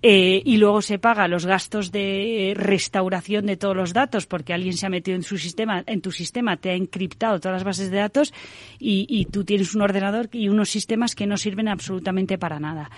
[0.00, 4.74] Eh, y luego se paga los gastos de restauración de todos los datos porque alguien
[4.74, 7.90] se ha metido en su sistema, en tu sistema, te ha encriptado todas las bases
[7.90, 8.32] de datos
[8.78, 12.90] y, tú tienes un ordenador y unos sistemas que no sirven absolutamente para nada.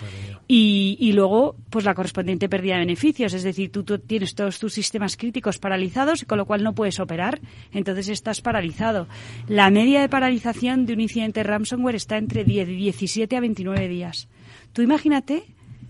[0.47, 4.59] Y, y, luego, pues la correspondiente pérdida de beneficios, es decir, tú, tú, tienes todos
[4.59, 7.41] tus sistemas críticos paralizados y con lo cual no puedes operar,
[7.73, 9.09] entonces estás paralizado.
[9.49, 14.29] La media de paralización de un incidente ransomware está entre 10, 17 a 29 días.
[14.73, 15.45] Tú imagínate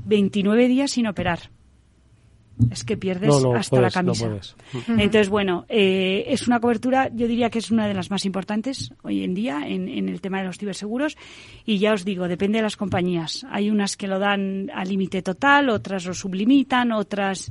[0.05, 1.51] 29 días sin operar.
[2.71, 4.29] Es que pierdes hasta la camisa.
[4.89, 8.93] Entonces, bueno, eh, es una cobertura, yo diría que es una de las más importantes
[9.03, 11.17] hoy en día en, en, el tema de los ciberseguros.
[11.65, 13.47] Y ya os digo, depende de las compañías.
[13.51, 17.51] Hay unas que lo dan al límite total, otras lo sublimitan, otras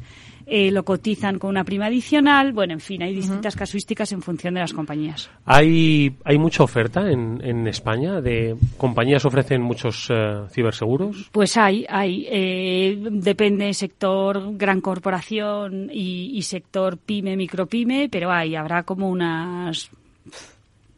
[0.50, 2.54] eh, lo cotizan con una prima adicional.
[2.54, 5.30] Bueno, en fin, hay distintas casuísticas en función de las compañías.
[5.46, 8.20] ¿Hay, hay mucha oferta en, en España?
[8.22, 11.30] de ¿Compañías ofrecen muchos eh, ciberseguros?
[11.32, 12.26] Pues hay, hay.
[12.30, 18.56] Eh, depende sector gran corporación y, y sector pyme, micropyme, pero hay.
[18.56, 19.92] Habrá como unas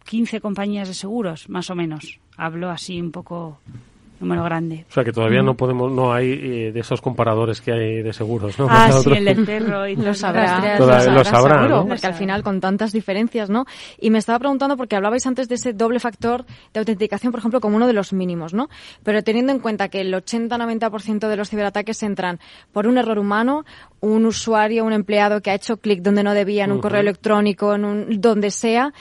[0.06, 2.20] 15 compañías de seguros, más o menos.
[2.38, 3.60] Hablo así un poco
[4.22, 4.86] número grande.
[4.90, 8.14] O sea que todavía no podemos, no hay eh, de esos comparadores que hay de
[8.14, 8.68] seguros, ¿no?
[8.70, 10.78] Ah, sí, el del perro y lo sabrá.
[10.80, 11.88] lo sabrá, ¿no?
[11.88, 13.66] Porque al final con tantas diferencias, ¿no?
[14.00, 17.60] Y me estaba preguntando porque hablabais antes de ese doble factor de autenticación, por ejemplo,
[17.60, 18.70] como uno de los mínimos, ¿no?
[19.04, 22.40] Pero teniendo en cuenta que el 80-90% de los ciberataques entran
[22.72, 23.66] por un error humano,
[24.00, 27.74] un usuario, un empleado que ha hecho clic donde no debía, en un correo electrónico,
[27.74, 28.94] en un, donde sea,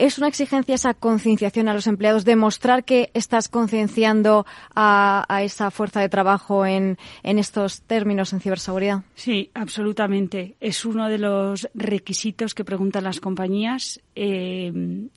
[0.00, 6.00] ¿Es una exigencia esa concienciación a los empleados, demostrar que estás concienciando a, esa fuerza
[6.00, 9.02] de trabajo en, estos términos en ciberseguridad?
[9.14, 10.56] Sí, absolutamente.
[10.58, 14.00] Es uno de los requisitos que preguntan las compañías.
[14.14, 14.72] Eh,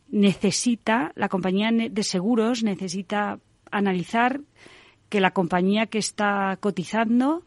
[0.10, 3.40] necesita, la compañía de seguros necesita
[3.72, 4.42] analizar
[5.08, 7.46] que la compañía que está cotizando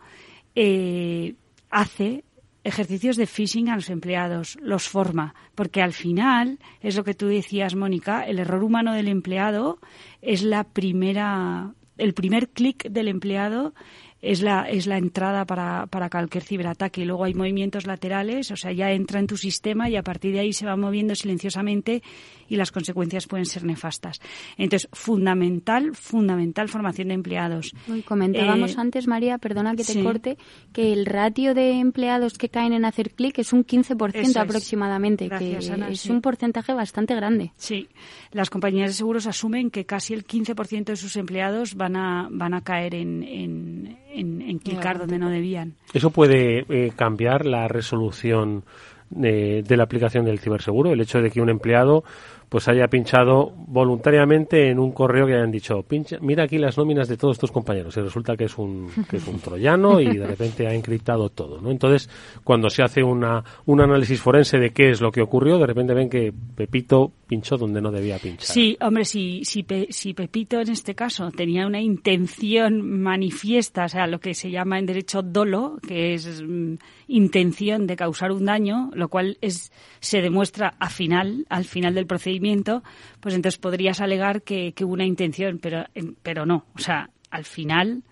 [0.55, 1.34] eh,
[1.68, 2.24] hace
[2.67, 7.29] ejercicios de phishing a los empleados, los forma, porque al final, es lo que tú
[7.29, 9.79] decías, Mónica, el error humano del empleado
[10.21, 13.73] es la primera el primer clic del empleado
[14.21, 17.03] es la, es la entrada para, para cualquier ciberataque.
[17.03, 20.35] Y luego hay movimientos laterales, o sea, ya entra en tu sistema y a partir
[20.35, 22.03] de ahí se va moviendo silenciosamente
[22.49, 24.21] y las consecuencias pueden ser nefastas.
[24.57, 27.73] Entonces, fundamental, fundamental formación de empleados.
[28.05, 30.39] comentábamos eh, antes, María, perdona que te corte,
[30.73, 35.59] que el ratio de empleados que caen en hacer clic es un 15% aproximadamente, que
[35.91, 37.53] es un porcentaje bastante grande.
[37.57, 37.89] Sí,
[38.33, 42.55] las compañías de seguros asumen que casi el 15% de sus empleados van a, van
[42.55, 45.75] a caer en, en, en, clicar donde no debían.
[45.93, 48.65] ¿Eso puede eh, cambiar la resolución
[49.11, 50.93] de, de la aplicación del ciberseguro?
[50.93, 52.05] El hecho de que un empleado
[52.49, 57.09] pues haya pinchado voluntariamente en un correo que hayan dicho, pincha, mira aquí las nóminas
[57.09, 60.27] de todos tus compañeros y resulta que es un, que es un troyano y de
[60.27, 61.71] repente ha encriptado todo, ¿no?
[61.71, 62.09] Entonces,
[62.45, 65.95] cuando se hace una, un análisis forense de qué es lo que ocurrió, de repente
[65.95, 68.47] ven que Pepito pinchó donde no debía pinchar.
[68.47, 74.07] Sí, hombre, si, si, si Pepito en este caso tenía una intención manifiesta, o sea,
[74.07, 76.75] lo que se llama en derecho dolo, que es mm,
[77.09, 82.07] intención de causar un daño, lo cual es, se demuestra a final, al final del
[82.07, 82.83] procedimiento
[83.21, 85.85] pues entonces podrías alegar que, hubo una intención, pero,
[86.23, 86.65] pero no.
[86.75, 88.03] O sea, al final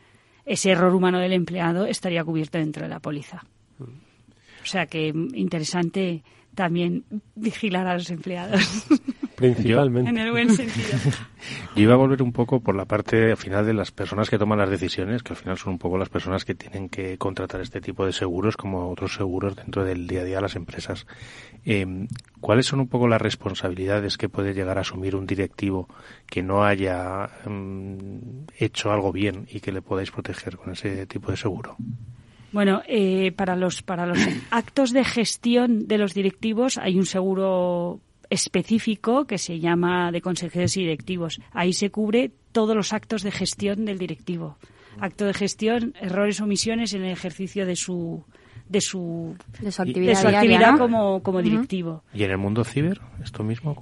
[0.46, 3.44] ese error humano del empleado estaría cubierto dentro de la póliza.
[3.78, 6.22] O sea que interesante
[6.54, 8.86] también vigilar a los empleados.
[9.52, 10.10] Principalmente.
[10.10, 10.98] en el buen sentido.
[11.76, 14.58] Yo iba a volver un poco por la parte final de las personas que toman
[14.58, 17.80] las decisiones, que al final son un poco las personas que tienen que contratar este
[17.80, 21.06] tipo de seguros como otros seguros dentro del día a día de las empresas.
[21.64, 22.06] Eh,
[22.40, 25.88] ¿Cuáles son un poco las responsabilidades que puede llegar a asumir un directivo
[26.26, 31.30] que no haya mm, hecho algo bien y que le podáis proteger con ese tipo
[31.30, 31.76] de seguro?
[32.54, 34.18] Bueno, eh, para los para los
[34.52, 38.00] actos de gestión de los directivos hay un seguro
[38.34, 41.40] específico que se llama de consejeros y directivos.
[41.52, 44.58] Ahí se cubre todos los actos de gestión del directivo.
[45.00, 48.24] Acto de gestión, errores o omisiones en el ejercicio de su
[48.68, 52.02] de su, de su actividad, como, como directivo.
[52.14, 53.76] ¿Y en el mundo ciber esto mismo?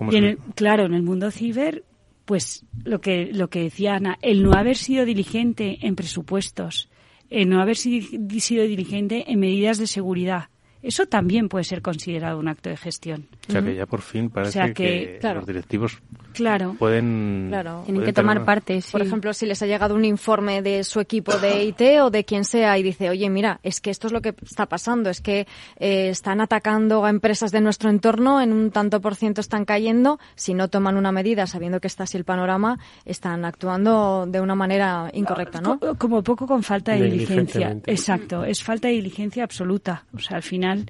[0.54, 1.84] claro, en el mundo ciber,
[2.24, 6.90] pues lo que, lo que decía Ana, el no haber sido diligente en presupuestos,
[7.30, 10.48] el no haber sido diligente en medidas de seguridad,
[10.82, 13.28] eso también puede ser considerado un acto de gestión.
[13.48, 15.98] O sea que ya por fin parece que, los directivos
[16.32, 17.50] claro, pueden,
[17.84, 18.80] tienen que tomar parte.
[18.90, 22.24] Por ejemplo, si les ha llegado un informe de su equipo de IT o de
[22.24, 25.20] quien sea y dice, oye, mira, es que esto es lo que está pasando, es
[25.20, 29.64] que eh, están atacando a empresas de nuestro entorno, en un tanto por ciento están
[29.64, 34.40] cayendo, si no toman una medida sabiendo que está así el panorama, están actuando de
[34.40, 35.78] una manera incorrecta, ¿no?
[35.98, 37.76] Como poco con falta de diligencia.
[37.86, 40.04] Exacto, es falta de diligencia absoluta.
[40.14, 40.86] O sea, al final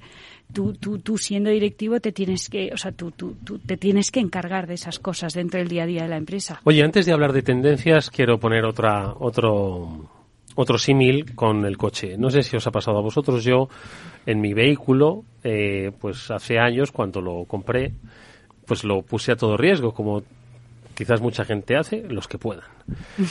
[0.53, 4.11] tú, tú, tú siendo directivo te tienes que, o sea, tú, tú, tú, te tienes
[4.11, 6.61] que encargar de esas cosas dentro del día a día de la empresa.
[6.63, 10.09] Oye, antes de hablar de tendencias, quiero poner otra, otro,
[10.55, 12.17] otro símil con el coche.
[12.17, 13.43] No sé si os ha pasado a vosotros.
[13.43, 13.67] Yo,
[14.25, 17.91] en mi vehículo, eh, pues hace años, cuando lo compré,
[18.65, 20.23] pues lo puse a todo riesgo, como
[20.95, 22.65] quizás mucha gente hace, los que puedan.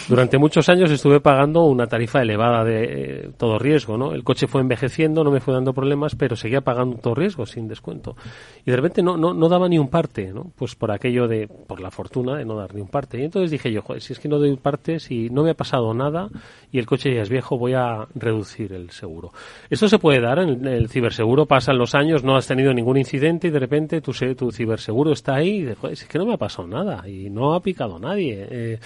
[0.09, 4.15] Durante muchos años estuve pagando una tarifa elevada de eh, todo riesgo, ¿no?
[4.15, 7.69] El coche fue envejeciendo, no me fue dando problemas, pero seguía pagando todo riesgo sin
[7.69, 8.17] descuento.
[8.65, 10.53] Y de repente no, no, no daba ni un parte, ¿no?
[10.57, 13.21] Pues por aquello de, por la fortuna de no dar ni un parte.
[13.21, 15.51] Y entonces dije yo, joder, si es que no doy un parte, si no me
[15.51, 16.29] ha pasado nada
[16.71, 19.33] y el coche ya es viejo, voy a reducir el seguro.
[19.69, 23.49] Esto se puede dar en el ciberseguro, pasan los años, no has tenido ningún incidente
[23.49, 26.35] y de repente tu, tu ciberseguro está ahí y dices, joder, es que no me
[26.35, 28.47] ha pasado nada y no ha picado nadie.
[28.51, 28.79] Eh,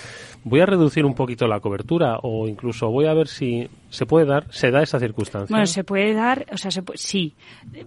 [0.45, 4.27] voy a reducir un poquito la cobertura o incluso voy a ver si se puede
[4.27, 5.55] dar, se da esa circunstancia.
[5.55, 7.35] Bueno, se puede dar, o sea, se sí.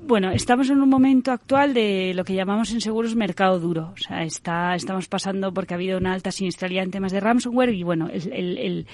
[0.02, 3.92] Bueno, estamos en un momento actual de lo que llamamos en seguros mercado duro.
[3.94, 7.74] O sea, está, estamos pasando porque ha habido una alta siniestralidad en temas de ransomware
[7.74, 8.88] y bueno, el, el,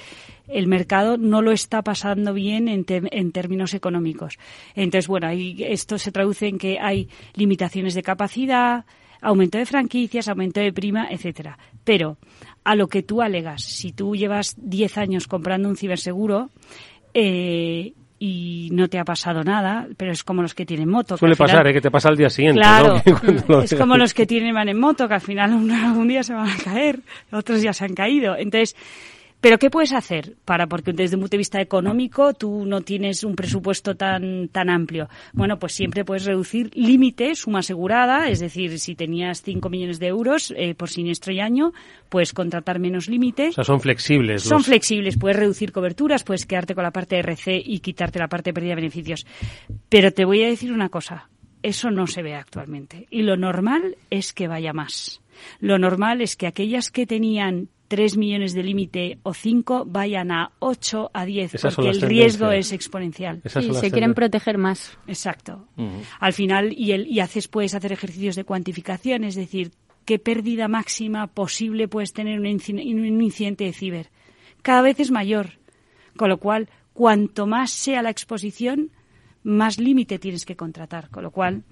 [0.47, 4.37] el, mercado no lo está pasando bien en, en términos económicos.
[4.75, 8.85] Entonces, bueno, ahí esto se traduce en que hay limitaciones de capacidad,
[9.21, 11.57] aumento de franquicias, aumento de prima, etcétera.
[11.83, 12.17] Pero
[12.63, 16.49] a lo que tú alegas, si tú llevas 10 años comprando un ciberseguro
[17.13, 21.17] eh, y no te ha pasado nada, pero es como los que tienen moto.
[21.17, 21.73] Suele pasar, ¿eh?
[21.73, 22.59] que te pasa al día siguiente.
[22.59, 23.01] Claro,
[23.63, 26.49] es como los que tienen van en moto, que al final un día se van
[26.49, 26.99] a caer,
[27.31, 28.35] otros ya se han caído.
[28.35, 28.75] Entonces,
[29.45, 33.23] pero ¿qué puedes hacer para, porque desde un punto de vista económico tú no tienes
[33.23, 35.07] un presupuesto tan, tan amplio?
[35.33, 40.07] Bueno, pues siempre puedes reducir límites, suma asegurada, es decir, si tenías 5 millones de
[40.07, 41.73] euros eh, por siniestro y año,
[42.09, 43.49] puedes contratar menos límites.
[43.49, 44.41] O sea, son flexibles.
[44.41, 48.27] Son flexibles, puedes reducir coberturas, puedes quedarte con la parte de RC y quitarte la
[48.27, 49.27] parte de pérdida de beneficios.
[49.89, 51.29] Pero te voy a decir una cosa,
[51.61, 53.05] eso no se ve actualmente.
[53.11, 55.21] Y lo normal es que vaya más.
[55.59, 60.51] Lo normal es que aquellas que tenían 3 millones de límite o 5 vayan a
[60.59, 63.41] 8, a 10, porque el riesgo es exponencial.
[63.45, 64.97] Sí, se quieren proteger más.
[65.07, 65.65] Exacto.
[66.19, 69.71] Al final, y, el, y haces, puedes hacer ejercicios de cuantificación, es decir,
[70.03, 74.09] qué pérdida máxima posible puedes tener un, un incidente de ciber.
[74.61, 75.51] Cada vez es mayor.
[76.17, 78.91] Con lo cual, cuanto más sea la exposición,
[79.45, 81.63] más límite tienes que contratar, con lo cual,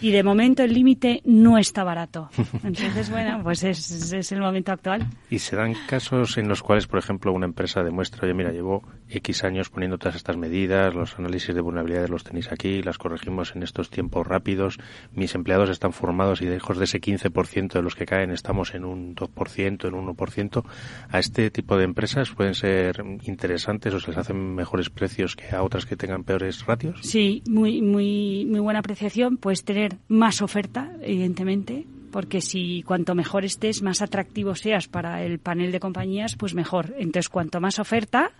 [0.00, 2.28] y de momento el límite no está barato.
[2.62, 5.06] Entonces, bueno, pues es, es, el momento actual.
[5.30, 8.82] ¿Y se dan casos en los cuales, por ejemplo, una empresa demuestra, oye, mira, llevo
[9.16, 13.54] X años poniendo todas estas medidas, los análisis de vulnerabilidades los tenéis aquí, las corregimos
[13.54, 14.78] en estos tiempos rápidos,
[15.12, 18.84] mis empleados están formados y lejos de ese 15% de los que caen estamos en
[18.84, 20.64] un 2%, en un 1%,
[21.10, 25.54] a este tipo de empresas pueden ser interesantes o se les hacen mejores precios que
[25.54, 27.00] a otras que tengan peores ratios?
[27.02, 29.36] Sí, muy, muy, muy buena apreciación.
[29.36, 35.38] Puedes tener más oferta, evidentemente, porque si cuanto mejor estés, más atractivo seas para el
[35.38, 36.94] panel de compañías, pues mejor.
[36.98, 38.32] Entonces, cuanto más oferta,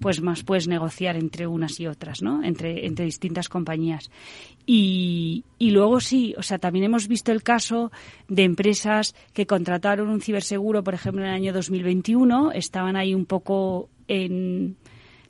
[0.00, 2.42] pues más puedes negociar entre unas y otras, ¿no?
[2.42, 4.10] Entre, entre distintas compañías.
[4.66, 7.92] Y, y luego sí, o sea, también hemos visto el caso
[8.28, 13.26] de empresas que contrataron un ciberseguro, por ejemplo, en el año 2021, estaban ahí un
[13.26, 14.76] poco en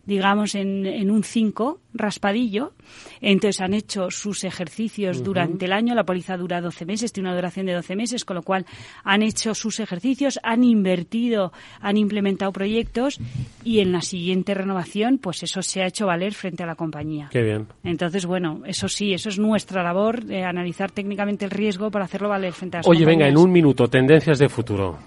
[0.05, 2.73] digamos, en, en un 5 raspadillo.
[3.21, 5.95] Entonces han hecho sus ejercicios durante el año.
[5.95, 8.67] La póliza dura 12 meses, tiene una duración de 12 meses, con lo cual
[9.05, 13.21] han hecho sus ejercicios, han invertido, han implementado proyectos
[13.65, 17.29] y en la siguiente renovación, pues eso se ha hecho valer frente a la compañía.
[17.31, 17.67] Qué bien.
[17.85, 22.29] Entonces, bueno, eso sí, eso es nuestra labor, de analizar técnicamente el riesgo para hacerlo
[22.29, 24.99] valer frente a las Oye, venga, en un minuto, tendencias de futuro.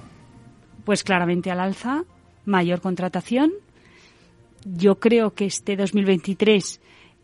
[0.83, 2.03] Pues claramente al alza,
[2.45, 3.51] mayor contratación,
[4.65, 6.81] yo creo que este 2023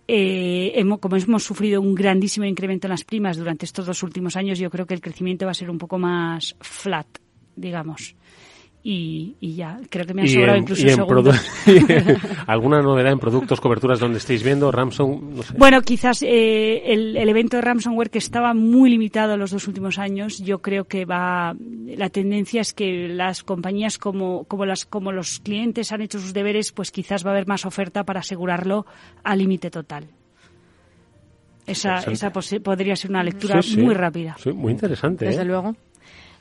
[0.07, 4.35] eh, hemos, como hemos sufrido un grandísimo incremento en las primas durante estos dos últimos
[4.35, 7.07] años, yo creo que el crecimiento va a ser un poco más flat,
[7.55, 8.15] digamos
[8.83, 11.39] y, ya, creo que me han sobrado incluso segundos.
[12.47, 14.71] ¿Alguna novedad en productos, coberturas donde estéis viendo?
[14.71, 19.51] Ramson, Bueno, quizás eh, el, el, evento de ransomware que estaba muy limitado en los
[19.51, 21.55] dos últimos años, yo creo que va,
[21.85, 26.33] la tendencia es que las compañías como, como, las, como los clientes han hecho sus
[26.33, 28.87] deberes, pues quizás va a haber más oferta para asegurarlo
[29.23, 30.07] al límite total.
[31.67, 34.35] Esa, esa podría ser una lectura muy rápida.
[34.39, 35.25] Sí, muy interesante.
[35.25, 35.45] Desde ¿eh?
[35.45, 35.75] luego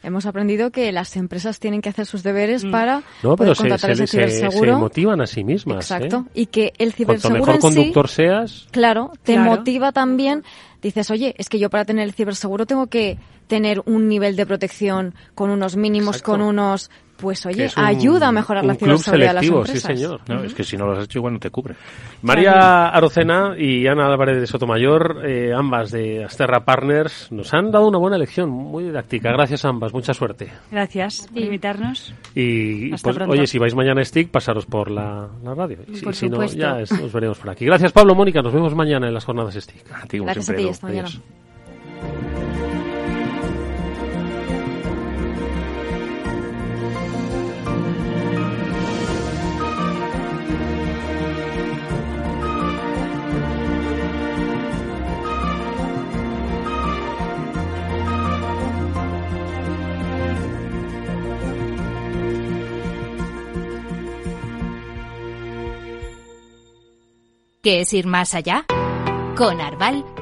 [0.03, 2.71] hemos aprendido que las empresas tienen que hacer sus deberes mm.
[2.71, 4.75] para no, pero contratar se, ese ciberseguro.
[4.75, 5.91] Se, motivan a sí mismas.
[5.91, 6.27] Exacto.
[6.29, 6.41] ¿eh?
[6.43, 8.69] Y que el ciberseguro Cuanto mejor conductor seas...
[8.71, 10.45] Claro, te motiva también.
[10.83, 14.47] Dices, oye, es que yo para tener el ciberseguro tengo que tener un nivel de
[14.47, 19.47] protección con unos mínimos, con unos pues oye, ayuda a mejorar la ciberseguridad de las
[19.47, 19.83] empresas.
[19.83, 20.21] Sí, señor.
[20.45, 21.75] Es que si no lo has hecho igual no te cubre.
[22.23, 27.89] María Arocena y Ana Álvarez de Sotomayor, eh, ambas de Asterra Partners, nos han dado
[27.89, 29.31] una buena lección, muy didáctica.
[29.33, 30.51] Gracias a ambas, mucha suerte.
[30.71, 32.15] Gracias por invitarnos.
[32.35, 35.79] Y pues, oye, si vais mañana a STIC, pasaros por la, radio.
[35.89, 37.67] Y si, no, ya nos veremos por aquí.
[37.67, 39.93] Gracias Pablo, Mónica, nos vemos mañana en las jornadas STIC.
[39.93, 41.11] A ti, Gracias a ti, hasta mañana.
[67.63, 68.65] ¿Qué es ir más allá?
[69.37, 70.03] Con Arval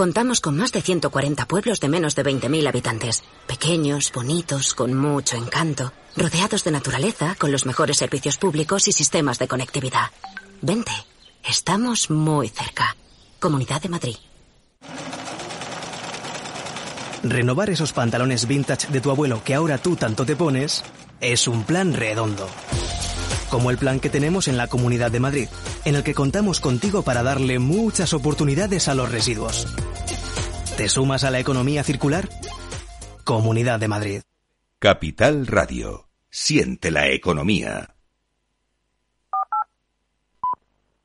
[0.00, 3.22] Contamos con más de 140 pueblos de menos de 20.000 habitantes.
[3.46, 9.38] Pequeños, bonitos, con mucho encanto, rodeados de naturaleza, con los mejores servicios públicos y sistemas
[9.38, 10.06] de conectividad.
[10.62, 10.92] Vente,
[11.46, 12.96] estamos muy cerca.
[13.40, 14.16] Comunidad de Madrid.
[17.22, 20.82] Renovar esos pantalones vintage de tu abuelo que ahora tú tanto te pones
[21.20, 22.48] es un plan redondo.
[23.50, 25.48] Como el plan que tenemos en la Comunidad de Madrid,
[25.84, 29.66] en el que contamos contigo para darle muchas oportunidades a los residuos.
[30.76, 32.28] ¿Te sumas a la economía circular?
[33.24, 34.22] Comunidad de Madrid.
[34.78, 36.08] Capital Radio.
[36.30, 37.96] Siente la economía.